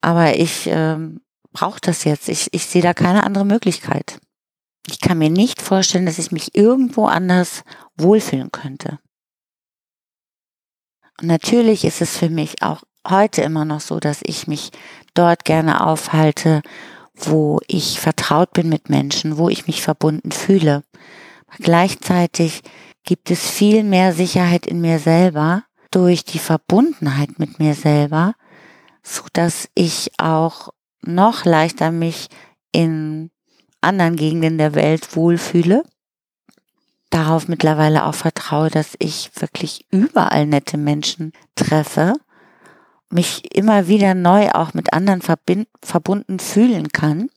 aber 0.00 0.36
ich 0.36 0.66
ähm, 0.66 1.20
brauche 1.52 1.80
das 1.80 2.04
jetzt. 2.04 2.28
Ich, 2.28 2.48
ich 2.52 2.66
sehe 2.66 2.82
da 2.82 2.94
keine 2.94 3.24
andere 3.24 3.44
Möglichkeit. 3.44 4.20
Ich 4.86 5.00
kann 5.00 5.18
mir 5.18 5.30
nicht 5.30 5.60
vorstellen, 5.60 6.06
dass 6.06 6.18
ich 6.18 6.32
mich 6.32 6.54
irgendwo 6.54 7.06
anders 7.06 7.62
wohlfühlen 7.96 8.50
könnte. 8.52 8.98
Und 11.20 11.26
natürlich 11.26 11.84
ist 11.84 12.00
es 12.00 12.16
für 12.16 12.30
mich 12.30 12.62
auch 12.62 12.82
heute 13.06 13.42
immer 13.42 13.64
noch 13.64 13.80
so, 13.80 13.98
dass 14.00 14.20
ich 14.22 14.46
mich 14.46 14.70
dort 15.14 15.44
gerne 15.44 15.86
aufhalte, 15.86 16.62
wo 17.14 17.60
ich 17.66 17.98
vertraut 17.98 18.52
bin 18.52 18.68
mit 18.68 18.88
Menschen, 18.88 19.36
wo 19.36 19.48
ich 19.48 19.66
mich 19.66 19.82
verbunden 19.82 20.30
fühle. 20.30 20.84
Aber 21.48 21.58
gleichzeitig 21.58 22.62
gibt 23.04 23.30
es 23.30 23.50
viel 23.50 23.82
mehr 23.82 24.12
Sicherheit 24.12 24.66
in 24.66 24.80
mir 24.80 24.98
selber 25.00 25.64
durch 25.90 26.24
die 26.24 26.38
Verbundenheit 26.38 27.38
mit 27.38 27.58
mir 27.58 27.74
selber, 27.74 28.34
so 29.02 29.22
dass 29.32 29.68
ich 29.74 30.12
auch 30.18 30.70
noch 31.02 31.44
leichter 31.44 31.90
mich 31.90 32.28
in 32.72 33.30
anderen 33.80 34.16
Gegenden 34.16 34.58
der 34.58 34.74
Welt 34.74 35.16
wohlfühle. 35.16 35.84
Darauf 37.10 37.48
mittlerweile 37.48 38.04
auch 38.04 38.14
vertraue, 38.14 38.68
dass 38.68 38.94
ich 38.98 39.30
wirklich 39.36 39.86
überall 39.90 40.46
nette 40.46 40.76
Menschen 40.76 41.32
treffe, 41.54 42.14
mich 43.08 43.54
immer 43.56 43.88
wieder 43.88 44.14
neu 44.14 44.50
auch 44.50 44.74
mit 44.74 44.92
anderen 44.92 45.22
verbunden 45.22 46.38
fühlen 46.38 46.88
kann 46.88 47.30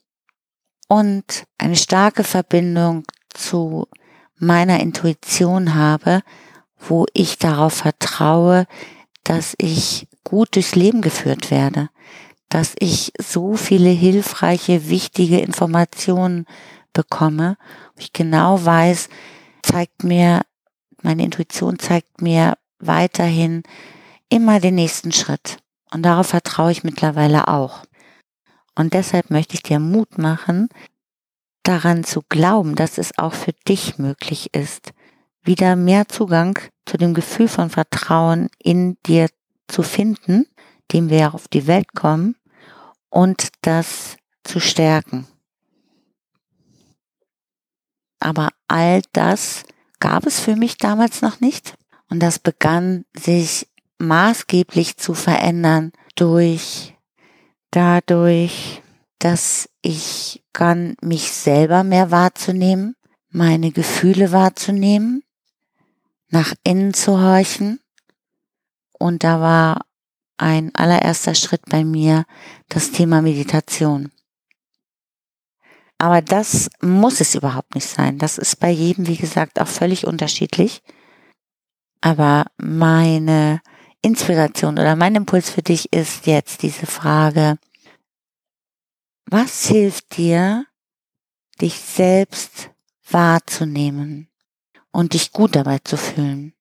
und 0.88 1.44
eine 1.56 1.76
starke 1.76 2.22
Verbindung 2.22 3.04
zu 3.30 3.88
meiner 4.36 4.80
Intuition 4.80 5.74
habe, 5.74 6.20
wo 6.88 7.06
ich 7.12 7.38
darauf 7.38 7.74
vertraue, 7.74 8.66
dass 9.24 9.54
ich 9.58 10.08
gut 10.24 10.56
durchs 10.56 10.74
Leben 10.74 11.00
geführt 11.00 11.50
werde, 11.50 11.88
dass 12.48 12.74
ich 12.78 13.12
so 13.20 13.56
viele 13.56 13.90
hilfreiche, 13.90 14.88
wichtige 14.88 15.40
Informationen 15.40 16.46
bekomme. 16.92 17.56
Ich 17.98 18.12
genau 18.12 18.64
weiß, 18.64 19.08
zeigt 19.62 20.04
mir, 20.04 20.42
meine 21.02 21.24
Intuition 21.24 21.78
zeigt 21.78 22.20
mir 22.20 22.54
weiterhin 22.78 23.62
immer 24.28 24.60
den 24.60 24.74
nächsten 24.74 25.12
Schritt. 25.12 25.58
Und 25.92 26.02
darauf 26.02 26.28
vertraue 26.28 26.72
ich 26.72 26.84
mittlerweile 26.84 27.48
auch. 27.48 27.84
Und 28.74 28.94
deshalb 28.94 29.30
möchte 29.30 29.54
ich 29.54 29.62
dir 29.62 29.78
Mut 29.78 30.18
machen, 30.18 30.68
daran 31.62 32.02
zu 32.04 32.22
glauben, 32.28 32.74
dass 32.74 32.98
es 32.98 33.16
auch 33.18 33.34
für 33.34 33.52
dich 33.68 33.98
möglich 33.98 34.54
ist, 34.54 34.92
wieder 35.42 35.76
mehr 35.76 36.08
Zugang 36.08 36.58
zu 36.86 36.96
dem 36.96 37.14
Gefühl 37.14 37.48
von 37.48 37.70
Vertrauen 37.70 38.48
in 38.58 38.96
dir 39.06 39.28
zu 39.68 39.82
finden, 39.82 40.46
dem 40.92 41.10
wir 41.10 41.34
auf 41.34 41.48
die 41.48 41.66
Welt 41.66 41.94
kommen, 41.94 42.36
und 43.08 43.48
das 43.62 44.16
zu 44.44 44.60
stärken. 44.60 45.26
Aber 48.20 48.50
all 48.68 49.02
das 49.12 49.64
gab 49.98 50.26
es 50.26 50.40
für 50.40 50.56
mich 50.56 50.78
damals 50.78 51.22
noch 51.22 51.40
nicht. 51.40 51.74
Und 52.08 52.20
das 52.20 52.38
begann 52.38 53.04
sich 53.16 53.68
maßgeblich 53.98 54.96
zu 54.96 55.14
verändern 55.14 55.92
durch 56.14 56.94
dadurch, 57.70 58.82
dass 59.18 59.68
ich 59.80 60.42
kann 60.52 60.96
mich 61.00 61.32
selber 61.32 61.84
mehr 61.84 62.10
wahrzunehmen, 62.10 62.96
meine 63.30 63.70
Gefühle 63.70 64.32
wahrzunehmen, 64.32 65.22
nach 66.32 66.54
innen 66.64 66.94
zu 66.94 67.20
horchen. 67.20 67.78
Und 68.98 69.22
da 69.22 69.40
war 69.40 69.86
ein 70.38 70.74
allererster 70.74 71.34
Schritt 71.34 71.62
bei 71.66 71.84
mir 71.84 72.24
das 72.68 72.90
Thema 72.90 73.22
Meditation. 73.22 74.10
Aber 75.98 76.20
das 76.20 76.68
muss 76.80 77.20
es 77.20 77.36
überhaupt 77.36 77.76
nicht 77.76 77.86
sein. 77.86 78.18
Das 78.18 78.38
ist 78.38 78.58
bei 78.58 78.70
jedem, 78.70 79.06
wie 79.06 79.16
gesagt, 79.16 79.60
auch 79.60 79.68
völlig 79.68 80.04
unterschiedlich. 80.06 80.82
Aber 82.00 82.46
meine 82.56 83.60
Inspiration 84.00 84.80
oder 84.80 84.96
mein 84.96 85.14
Impuls 85.14 85.50
für 85.50 85.62
dich 85.62 85.92
ist 85.92 86.26
jetzt 86.26 86.62
diese 86.62 86.86
Frage, 86.86 87.56
was 89.26 89.66
hilft 89.66 90.16
dir, 90.16 90.66
dich 91.60 91.78
selbst 91.78 92.70
wahrzunehmen 93.08 94.31
und 94.92 95.14
dich 95.14 95.32
gut 95.32 95.56
dabei 95.56 95.78
zu 95.78 95.96
fühlen? 95.96 96.54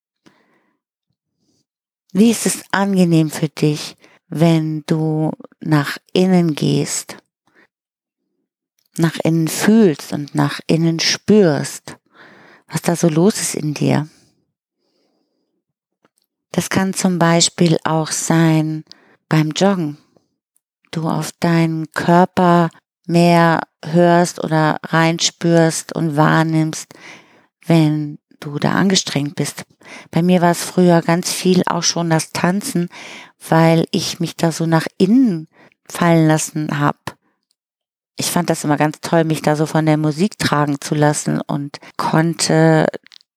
Wie 2.13 2.31
ist 2.31 2.45
es 2.45 2.63
angenehm 2.71 3.29
für 3.29 3.49
dich, 3.49 3.95
wenn 4.27 4.83
du 4.85 5.31
nach 5.59 5.97
innen 6.13 6.55
gehst, 6.55 7.17
nach 8.97 9.17
innen 9.23 9.47
fühlst 9.47 10.11
und 10.11 10.35
nach 10.35 10.59
innen 10.67 10.99
spürst, 10.99 11.97
was 12.67 12.81
da 12.81 12.95
so 12.95 13.07
los 13.07 13.39
ist 13.39 13.55
in 13.55 13.73
dir? 13.73 14.09
Das 16.51 16.69
kann 16.69 16.93
zum 16.93 17.17
Beispiel 17.17 17.77
auch 17.85 18.11
sein 18.11 18.83
beim 19.29 19.51
Joggen. 19.51 19.97
Du 20.91 21.07
auf 21.07 21.31
deinen 21.39 21.89
Körper 21.93 22.69
mehr 23.07 23.61
hörst 23.85 24.43
oder 24.43 24.77
reinspürst 24.83 25.95
und 25.95 26.17
wahrnimmst, 26.17 26.93
wenn 27.71 28.19
du 28.41 28.59
da 28.59 28.73
angestrengt 28.73 29.35
bist. 29.35 29.63
Bei 30.09 30.21
mir 30.21 30.41
war 30.41 30.51
es 30.51 30.61
früher 30.61 31.01
ganz 31.01 31.31
viel 31.31 31.63
auch 31.67 31.83
schon 31.83 32.09
das 32.09 32.33
Tanzen, 32.33 32.89
weil 33.47 33.85
ich 33.91 34.19
mich 34.19 34.35
da 34.35 34.51
so 34.51 34.65
nach 34.65 34.87
innen 34.97 35.47
fallen 35.87 36.27
lassen 36.27 36.79
habe. 36.79 36.97
Ich 38.17 38.29
fand 38.29 38.49
das 38.49 38.65
immer 38.65 38.75
ganz 38.75 38.99
toll, 38.99 39.23
mich 39.23 39.41
da 39.41 39.55
so 39.55 39.65
von 39.65 39.85
der 39.85 39.95
Musik 39.95 40.37
tragen 40.37 40.81
zu 40.81 40.95
lassen 40.95 41.39
und 41.39 41.77
konnte, 41.95 42.87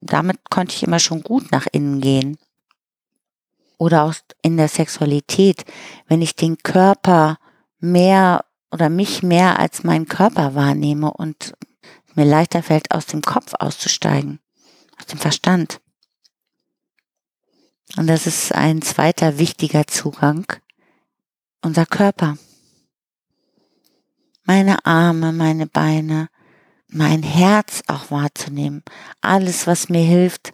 damit 0.00 0.38
konnte 0.50 0.74
ich 0.74 0.82
immer 0.82 0.98
schon 0.98 1.22
gut 1.22 1.52
nach 1.52 1.68
innen 1.70 2.00
gehen. 2.00 2.36
Oder 3.78 4.02
auch 4.02 4.14
in 4.42 4.56
der 4.56 4.68
Sexualität, 4.68 5.64
wenn 6.08 6.22
ich 6.22 6.34
den 6.34 6.58
Körper 6.58 7.38
mehr 7.78 8.44
oder 8.72 8.88
mich 8.88 9.22
mehr 9.22 9.60
als 9.60 9.84
meinen 9.84 10.06
Körper 10.06 10.56
wahrnehme 10.56 11.12
und 11.12 11.54
mir 12.16 12.24
leichter 12.24 12.62
fällt, 12.62 12.90
aus 12.90 13.06
dem 13.06 13.22
Kopf 13.22 13.54
auszusteigen 13.58 14.40
aus 14.98 15.06
dem 15.06 15.18
Verstand. 15.18 15.80
Und 17.96 18.06
das 18.06 18.26
ist 18.26 18.52
ein 18.52 18.82
zweiter 18.82 19.38
wichtiger 19.38 19.86
Zugang, 19.86 20.46
unser 21.62 21.86
Körper. 21.86 22.38
Meine 24.44 24.84
Arme, 24.84 25.32
meine 25.32 25.66
Beine, 25.66 26.28
mein 26.88 27.22
Herz 27.22 27.82
auch 27.86 28.10
wahrzunehmen. 28.10 28.82
Alles, 29.20 29.66
was 29.66 29.88
mir 29.88 30.04
hilft, 30.04 30.52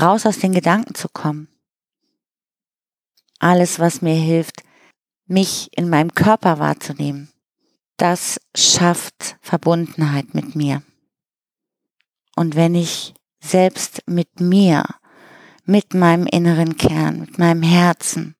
raus 0.00 0.26
aus 0.26 0.38
den 0.38 0.52
Gedanken 0.52 0.94
zu 0.94 1.08
kommen. 1.08 1.48
Alles, 3.38 3.78
was 3.78 4.02
mir 4.02 4.14
hilft, 4.14 4.62
mich 5.26 5.68
in 5.76 5.88
meinem 5.88 6.14
Körper 6.14 6.58
wahrzunehmen. 6.58 7.30
Das 7.96 8.40
schafft 8.54 9.36
Verbundenheit 9.40 10.34
mit 10.34 10.54
mir. 10.54 10.82
Und 12.34 12.54
wenn 12.54 12.74
ich 12.74 13.14
selbst 13.40 14.02
mit 14.06 14.40
mir, 14.40 14.84
mit 15.64 15.94
meinem 15.94 16.26
inneren 16.26 16.76
Kern, 16.76 17.20
mit 17.20 17.38
meinem 17.38 17.62
Herzen. 17.62 18.36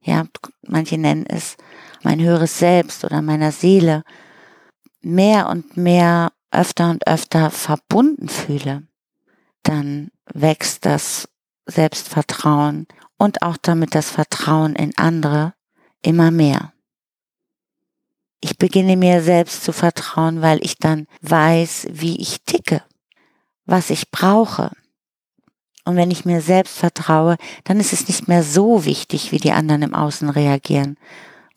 Ja, 0.00 0.24
manche 0.62 0.98
nennen 0.98 1.26
es 1.26 1.56
mein 2.02 2.20
höheres 2.20 2.58
Selbst 2.58 3.04
oder 3.04 3.22
meiner 3.22 3.52
Seele, 3.52 4.04
mehr 5.00 5.48
und 5.48 5.76
mehr 5.76 6.32
öfter 6.50 6.90
und 6.90 7.06
öfter 7.06 7.50
verbunden 7.50 8.28
fühle, 8.28 8.86
dann 9.62 10.10
wächst 10.32 10.84
das 10.84 11.28
Selbstvertrauen 11.66 12.86
und 13.18 13.42
auch 13.42 13.56
damit 13.56 13.94
das 13.94 14.10
Vertrauen 14.10 14.76
in 14.76 14.96
andere 14.96 15.54
immer 16.02 16.30
mehr. 16.30 16.72
Ich 18.40 18.58
beginne 18.58 18.96
mir 18.96 19.22
selbst 19.22 19.64
zu 19.64 19.72
vertrauen, 19.72 20.42
weil 20.42 20.64
ich 20.64 20.78
dann 20.78 21.06
weiß, 21.22 21.88
wie 21.90 22.16
ich 22.20 22.42
ticke 22.44 22.82
was 23.66 23.90
ich 23.90 24.10
brauche. 24.10 24.70
Und 25.84 25.96
wenn 25.96 26.10
ich 26.10 26.24
mir 26.24 26.40
selbst 26.40 26.78
vertraue, 26.78 27.36
dann 27.64 27.78
ist 27.78 27.92
es 27.92 28.08
nicht 28.08 28.26
mehr 28.26 28.42
so 28.42 28.84
wichtig, 28.84 29.30
wie 29.30 29.38
die 29.38 29.52
anderen 29.52 29.82
im 29.82 29.94
Außen 29.94 30.30
reagieren. 30.30 30.96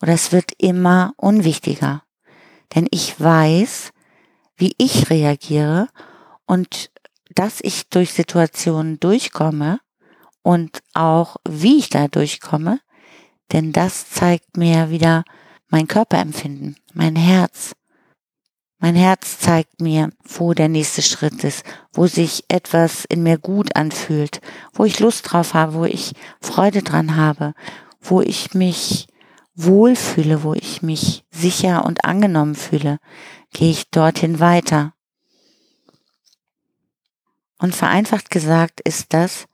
Oder 0.02 0.12
es 0.12 0.30
wird 0.30 0.52
immer 0.58 1.14
unwichtiger. 1.16 2.02
Denn 2.74 2.86
ich 2.90 3.18
weiß, 3.18 3.90
wie 4.56 4.74
ich 4.78 5.10
reagiere 5.10 5.88
und 6.46 6.90
dass 7.34 7.60
ich 7.60 7.88
durch 7.88 8.12
Situationen 8.12 9.00
durchkomme 9.00 9.80
und 10.42 10.80
auch 10.94 11.36
wie 11.48 11.78
ich 11.78 11.90
da 11.90 12.08
durchkomme, 12.08 12.80
Denn 13.52 13.72
das 13.72 14.08
zeigt 14.08 14.56
mir 14.56 14.90
wieder 14.90 15.24
mein 15.70 15.86
Körperempfinden, 15.86 16.76
mein 16.92 17.16
Herz. 17.16 17.74
Mein 18.78 18.94
Herz 18.94 19.38
zeigt 19.38 19.80
mir, 19.80 20.10
wo 20.24 20.54
der 20.54 20.68
nächste 20.68 21.02
Schritt 21.02 21.44
ist, 21.44 21.64
wo 21.92 22.06
sich 22.06 22.44
etwas 22.48 23.04
in 23.04 23.22
mir 23.22 23.38
gut 23.38 23.76
anfühlt, 23.76 24.40
wo 24.72 24.84
ich 24.84 25.00
Lust 25.00 25.30
drauf 25.30 25.54
habe, 25.54 25.74
wo 25.74 25.84
ich 25.84 26.14
Freude 26.40 26.82
dran 26.82 27.16
habe, 27.16 27.54
wo 28.00 28.20
ich 28.20 28.54
mich 28.54 29.06
wohlfühle, 29.54 30.42
wo 30.42 30.54
ich 30.54 30.80
mich 30.82 31.24
sicher 31.30 31.84
und 31.84 32.04
angenommen 32.04 32.54
fühle, 32.54 32.98
gehe 33.52 33.70
ich 33.70 33.90
dorthin 33.90 34.40
weiter. 34.40 34.94
Und 37.58 37.74
vereinfacht 37.74 38.30
gesagt 38.30 38.80
ist 38.80 39.12
das, 39.12 39.46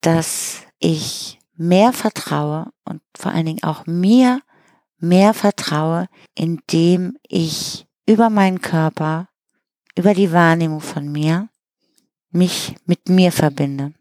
dass 0.00 0.62
ich 0.80 1.38
mehr 1.54 1.92
vertraue 1.92 2.72
und 2.84 3.00
vor 3.16 3.30
allen 3.30 3.46
Dingen 3.46 3.62
auch 3.62 3.86
mir 3.86 4.40
mehr 5.02 5.34
vertraue, 5.34 6.08
indem 6.34 7.18
ich 7.28 7.86
über 8.06 8.30
meinen 8.30 8.60
Körper, 8.60 9.28
über 9.96 10.14
die 10.14 10.32
Wahrnehmung 10.32 10.80
von 10.80 11.10
mir, 11.10 11.48
mich 12.30 12.76
mit 12.86 13.08
mir 13.08 13.32
verbinde. 13.32 13.92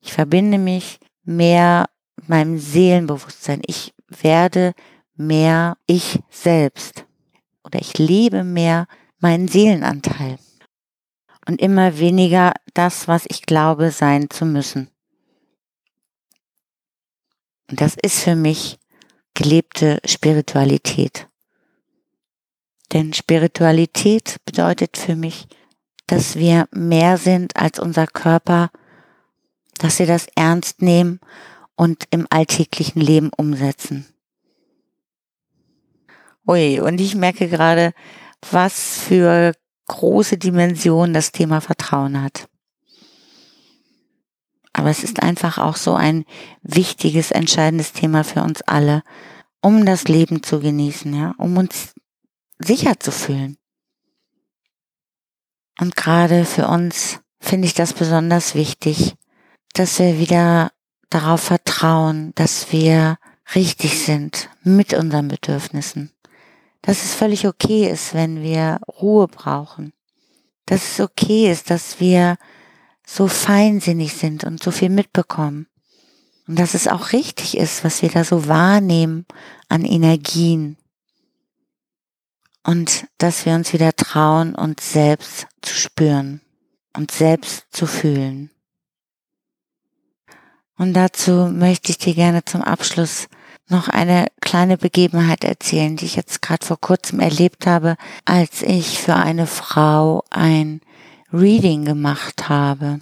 Ich 0.00 0.12
verbinde 0.12 0.58
mich 0.58 1.00
mehr 1.24 1.88
mit 2.16 2.28
meinem 2.28 2.58
Seelenbewusstsein. 2.58 3.62
Ich 3.66 3.94
werde 4.08 4.74
mehr 5.14 5.76
ich 5.86 6.20
selbst 6.30 7.06
oder 7.64 7.80
ich 7.80 7.98
lebe 7.98 8.44
mehr 8.44 8.86
meinen 9.18 9.48
Seelenanteil 9.48 10.38
und 11.46 11.60
immer 11.60 11.98
weniger 11.98 12.52
das, 12.74 13.08
was 13.08 13.24
ich 13.28 13.42
glaube 13.42 13.90
sein 13.90 14.28
zu 14.30 14.44
müssen. 14.44 14.88
Und 17.70 17.80
das 17.80 17.96
ist 18.00 18.20
für 18.20 18.36
mich 18.36 18.78
gelebte 19.34 20.00
Spiritualität. 20.04 21.28
Denn 22.92 23.12
Spiritualität 23.12 24.36
bedeutet 24.44 24.96
für 24.96 25.16
mich, 25.16 25.46
dass 26.06 26.36
wir 26.36 26.68
mehr 26.72 27.16
sind 27.16 27.56
als 27.56 27.78
unser 27.78 28.06
Körper, 28.06 28.70
dass 29.78 29.98
wir 29.98 30.06
das 30.06 30.26
ernst 30.34 30.82
nehmen 30.82 31.20
und 31.74 32.04
im 32.10 32.26
alltäglichen 32.28 33.00
Leben 33.00 33.30
umsetzen. 33.36 34.06
Ui, 36.46 36.80
und 36.80 37.00
ich 37.00 37.14
merke 37.14 37.48
gerade, 37.48 37.94
was 38.50 38.98
für 38.98 39.54
große 39.86 40.36
Dimensionen 40.38 41.14
das 41.14 41.32
Thema 41.32 41.60
Vertrauen 41.60 42.20
hat. 42.22 42.48
Aber 44.72 44.90
es 44.90 45.04
ist 45.04 45.22
einfach 45.22 45.58
auch 45.58 45.76
so 45.76 45.94
ein 45.94 46.24
wichtiges, 46.62 47.30
entscheidendes 47.30 47.92
Thema 47.92 48.24
für 48.24 48.42
uns 48.42 48.62
alle, 48.62 49.02
um 49.60 49.84
das 49.84 50.04
Leben 50.08 50.42
zu 50.42 50.60
genießen, 50.60 51.14
ja, 51.14 51.34
um 51.38 51.56
uns 51.56 51.94
sicher 52.58 52.98
zu 52.98 53.12
fühlen. 53.12 53.58
Und 55.80 55.96
gerade 55.96 56.44
für 56.44 56.68
uns 56.68 57.20
finde 57.40 57.66
ich 57.66 57.74
das 57.74 57.92
besonders 57.92 58.54
wichtig, 58.54 59.14
dass 59.74 59.98
wir 59.98 60.18
wieder 60.18 60.72
darauf 61.10 61.42
vertrauen, 61.42 62.32
dass 62.34 62.72
wir 62.72 63.18
richtig 63.54 64.04
sind 64.04 64.48
mit 64.62 64.94
unseren 64.94 65.28
Bedürfnissen. 65.28 66.12
Dass 66.82 67.04
es 67.04 67.14
völlig 67.14 67.46
okay 67.46 67.90
ist, 67.90 68.14
wenn 68.14 68.42
wir 68.42 68.80
Ruhe 69.00 69.28
brauchen. 69.28 69.92
Dass 70.66 70.92
es 70.92 71.00
okay 71.00 71.50
ist, 71.50 71.70
dass 71.70 72.00
wir 72.00 72.36
so 73.06 73.28
feinsinnig 73.28 74.14
sind 74.14 74.44
und 74.44 74.62
so 74.62 74.70
viel 74.70 74.88
mitbekommen. 74.88 75.66
Und 76.46 76.58
dass 76.58 76.74
es 76.74 76.88
auch 76.88 77.12
richtig 77.12 77.56
ist, 77.56 77.84
was 77.84 78.02
wir 78.02 78.10
da 78.10 78.24
so 78.24 78.48
wahrnehmen 78.48 79.26
an 79.68 79.84
Energien. 79.84 80.76
Und 82.64 83.06
dass 83.18 83.46
wir 83.46 83.54
uns 83.54 83.72
wieder 83.72 83.94
trauen, 83.94 84.54
uns 84.54 84.92
selbst 84.92 85.46
zu 85.62 85.74
spüren 85.74 86.40
und 86.96 87.10
selbst 87.10 87.66
zu 87.70 87.86
fühlen. 87.86 88.50
Und 90.76 90.94
dazu 90.94 91.48
möchte 91.52 91.90
ich 91.90 91.98
dir 91.98 92.14
gerne 92.14 92.44
zum 92.44 92.62
Abschluss 92.62 93.28
noch 93.68 93.88
eine 93.88 94.26
kleine 94.40 94.76
Begebenheit 94.76 95.44
erzählen, 95.44 95.96
die 95.96 96.04
ich 96.04 96.16
jetzt 96.16 96.42
gerade 96.42 96.64
vor 96.64 96.80
kurzem 96.80 97.20
erlebt 97.20 97.66
habe, 97.66 97.96
als 98.24 98.62
ich 98.62 98.98
für 98.98 99.14
eine 99.14 99.46
Frau 99.46 100.24
ein 100.30 100.80
Reading 101.32 101.86
gemacht 101.86 102.50
habe, 102.50 103.00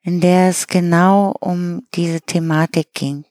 in 0.00 0.20
der 0.20 0.48
es 0.48 0.66
genau 0.66 1.34
um 1.38 1.86
diese 1.94 2.22
Thematik 2.22 2.94
ging. 2.94 3.24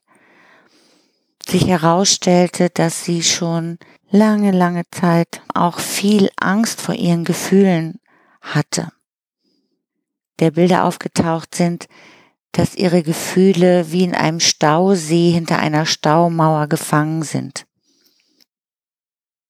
Sich 1.47 1.67
herausstellte, 1.67 2.69
dass 2.69 3.03
sie 3.03 3.23
schon 3.23 3.79
lange, 4.09 4.51
lange 4.51 4.83
Zeit 4.91 5.41
auch 5.53 5.79
viel 5.79 6.29
Angst 6.37 6.81
vor 6.81 6.93
ihren 6.93 7.23
Gefühlen 7.23 7.99
hatte. 8.41 8.91
Der 10.39 10.51
Bilder 10.51 10.83
aufgetaucht 10.83 11.55
sind, 11.55 11.87
dass 12.51 12.75
ihre 12.75 13.03
Gefühle 13.03 13.91
wie 13.91 14.03
in 14.03 14.15
einem 14.15 14.39
Stausee 14.39 15.31
hinter 15.31 15.59
einer 15.59 15.85
Staumauer 15.85 16.67
gefangen 16.67 17.23
sind. 17.23 17.65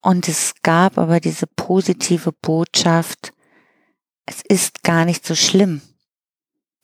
Und 0.01 0.27
es 0.27 0.53
gab 0.63 0.97
aber 0.97 1.19
diese 1.19 1.47
positive 1.47 2.31
Botschaft, 2.31 3.33
es 4.25 4.41
ist 4.41 4.83
gar 4.83 5.05
nicht 5.05 5.25
so 5.25 5.35
schlimm. 5.35 5.81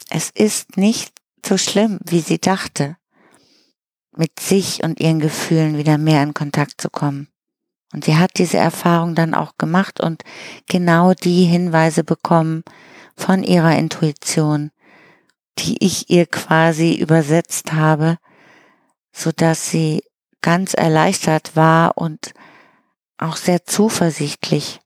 Es 0.10 0.30
ist 0.30 0.78
nicht 0.78 1.14
so 1.46 1.58
schlimm, 1.58 2.00
wie 2.04 2.22
sie 2.22 2.40
dachte, 2.40 2.98
mit 4.16 4.40
sich 4.40 4.84
und 4.84 5.00
ihren 5.00 5.20
Gefühlen 5.20 5.78
wieder 5.78 5.98
mehr 5.98 6.22
in 6.24 6.34
Kontakt 6.34 6.82
zu 6.82 6.90
kommen. 6.90 7.28
Und 7.94 8.06
sie 8.06 8.18
hat 8.18 8.32
diese 8.38 8.58
Erfahrung 8.58 9.16
dann 9.16 9.34
auch 9.34 9.58
gemacht 9.58 10.00
und 10.00 10.24
genau 10.68 11.14
die 11.14 11.46
Hinweise 11.46 12.04
bekommen 12.04 12.64
von 13.16 13.44
ihrer 13.44 13.78
Intuition, 13.78 14.72
die 15.60 15.84
ich 15.84 16.10
ihr 16.10 16.26
quasi 16.26 16.94
übersetzt 16.94 17.74
habe, 17.74 18.18
so 19.12 19.32
dass 19.32 19.70
sie 19.70 20.04
ganz 20.42 20.74
erleichtert 20.74 21.56
war 21.56 21.98
und 21.98 22.34
auch 23.18 23.36
sehr 23.36 23.66
zuversichtlich 23.66 24.80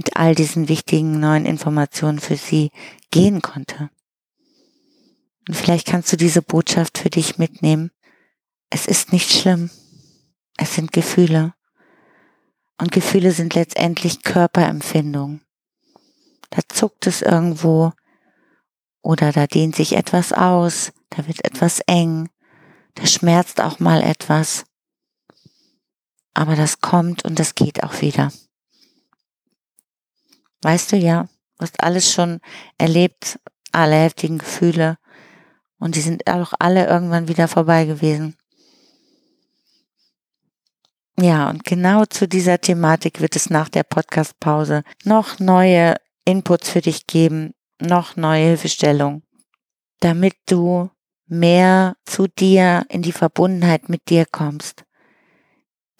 mit 0.00 0.16
all 0.16 0.34
diesen 0.34 0.70
wichtigen 0.70 1.20
neuen 1.20 1.44
Informationen 1.44 2.20
für 2.20 2.36
sie 2.36 2.70
gehen 3.10 3.42
konnte. 3.42 3.90
Und 5.46 5.54
vielleicht 5.54 5.86
kannst 5.86 6.10
du 6.10 6.16
diese 6.16 6.40
Botschaft 6.40 6.96
für 6.96 7.10
dich 7.10 7.36
mitnehmen. 7.36 7.90
Es 8.70 8.86
ist 8.86 9.12
nicht 9.12 9.30
schlimm. 9.30 9.68
Es 10.56 10.74
sind 10.74 10.92
Gefühle. 10.92 11.52
Und 12.80 12.92
Gefühle 12.92 13.32
sind 13.32 13.54
letztendlich 13.54 14.22
Körperempfindungen. 14.22 15.42
Da 16.48 16.62
zuckt 16.66 17.06
es 17.06 17.20
irgendwo, 17.20 17.92
oder 19.02 19.32
da 19.32 19.46
dehnt 19.46 19.76
sich 19.76 19.96
etwas 19.96 20.32
aus, 20.32 20.92
da 21.10 21.26
wird 21.26 21.44
etwas 21.44 21.80
eng, 21.80 22.30
da 22.94 23.04
schmerzt 23.04 23.60
auch 23.60 23.80
mal 23.80 24.02
etwas. 24.02 24.64
Aber 26.32 26.56
das 26.56 26.80
kommt 26.80 27.26
und 27.26 27.38
das 27.38 27.54
geht 27.54 27.82
auch 27.82 28.00
wieder. 28.00 28.32
Weißt 30.62 30.92
du 30.92 30.96
ja, 30.96 31.22
du 31.58 31.62
hast 31.62 31.82
alles 31.82 32.12
schon 32.12 32.40
erlebt, 32.78 33.38
alle 33.72 33.96
heftigen 33.96 34.38
Gefühle. 34.38 34.98
Und 35.78 35.96
die 35.96 36.00
sind 36.00 36.26
auch 36.26 36.52
alle 36.58 36.86
irgendwann 36.86 37.28
wieder 37.28 37.48
vorbei 37.48 37.86
gewesen. 37.86 38.36
Ja, 41.18 41.50
und 41.50 41.64
genau 41.64 42.04
zu 42.06 42.26
dieser 42.26 42.60
Thematik 42.60 43.20
wird 43.20 43.36
es 43.36 43.50
nach 43.50 43.68
der 43.68 43.82
Podcast-Pause 43.82 44.84
noch 45.04 45.38
neue 45.38 45.96
Inputs 46.24 46.70
für 46.70 46.80
dich 46.80 47.06
geben, 47.06 47.52
noch 47.78 48.16
neue 48.16 48.46
Hilfestellung, 48.46 49.22
damit 50.00 50.34
du 50.46 50.90
mehr 51.26 51.96
zu 52.04 52.26
dir 52.26 52.84
in 52.88 53.02
die 53.02 53.12
Verbundenheit 53.12 53.88
mit 53.88 54.08
dir 54.08 54.24
kommst, 54.26 54.84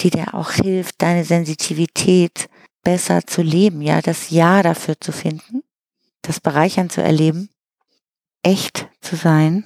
die 0.01 0.11
dir 0.11 0.35
auch 0.35 0.53
hilft, 0.53 1.03
deine 1.03 1.25
Sensitivität 1.25 2.49
besser 2.83 3.27
zu 3.27 3.43
leben, 3.43 3.83
ja, 3.83 4.01
das 4.01 4.31
Ja 4.31 4.63
dafür 4.63 4.99
zu 5.01 5.13
finden, 5.13 5.63
das 6.23 6.41
Bereichern 6.41 6.91
zu 6.91 7.03
erleben, 7.03 7.51
echt 8.43 8.89
zu 9.01 9.17
sein 9.17 9.65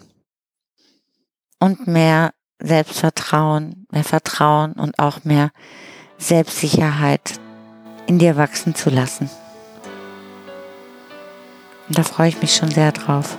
und 1.60 1.86
mehr 1.86 2.32
Selbstvertrauen, 2.58 3.86
mehr 3.90 4.04
Vertrauen 4.04 4.72
und 4.72 4.98
auch 4.98 5.24
mehr 5.24 5.50
Selbstsicherheit 6.18 7.40
in 8.06 8.18
dir 8.18 8.36
wachsen 8.36 8.74
zu 8.74 8.90
lassen. 8.90 9.30
Und 11.88 11.98
da 11.98 12.02
freue 12.02 12.28
ich 12.28 12.40
mich 12.40 12.54
schon 12.54 12.70
sehr 12.70 12.92
drauf. 12.92 13.36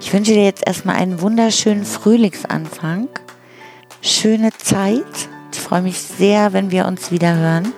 Ich 0.00 0.12
wünsche 0.12 0.32
dir 0.32 0.44
jetzt 0.44 0.66
erstmal 0.66 0.96
einen 0.96 1.20
wunderschönen 1.20 1.84
Frühlingsanfang. 1.84 3.08
Schöne 4.00 4.52
Zeit. 4.56 5.28
Ich 5.52 5.60
freue 5.60 5.82
mich 5.82 6.00
sehr, 6.00 6.52
wenn 6.52 6.70
wir 6.70 6.86
uns 6.86 7.10
wieder 7.10 7.34
hören. 7.36 7.72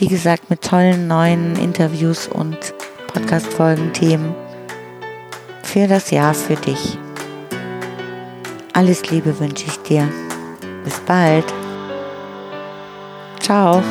Wie 0.00 0.08
gesagt, 0.08 0.48
mit 0.48 0.62
tollen 0.62 1.08
neuen 1.08 1.56
Interviews 1.56 2.26
und 2.26 2.56
Podcast-Folgen, 3.08 3.92
Themen 3.92 4.34
für 5.62 5.86
das 5.86 6.10
Jahr 6.10 6.32
für 6.32 6.56
dich. 6.56 6.98
Alles 8.72 9.10
Liebe 9.10 9.38
wünsche 9.38 9.66
ich 9.66 9.76
dir. 9.82 10.08
Bis 10.84 10.98
bald. 11.00 11.44
Ciao. 13.40 13.82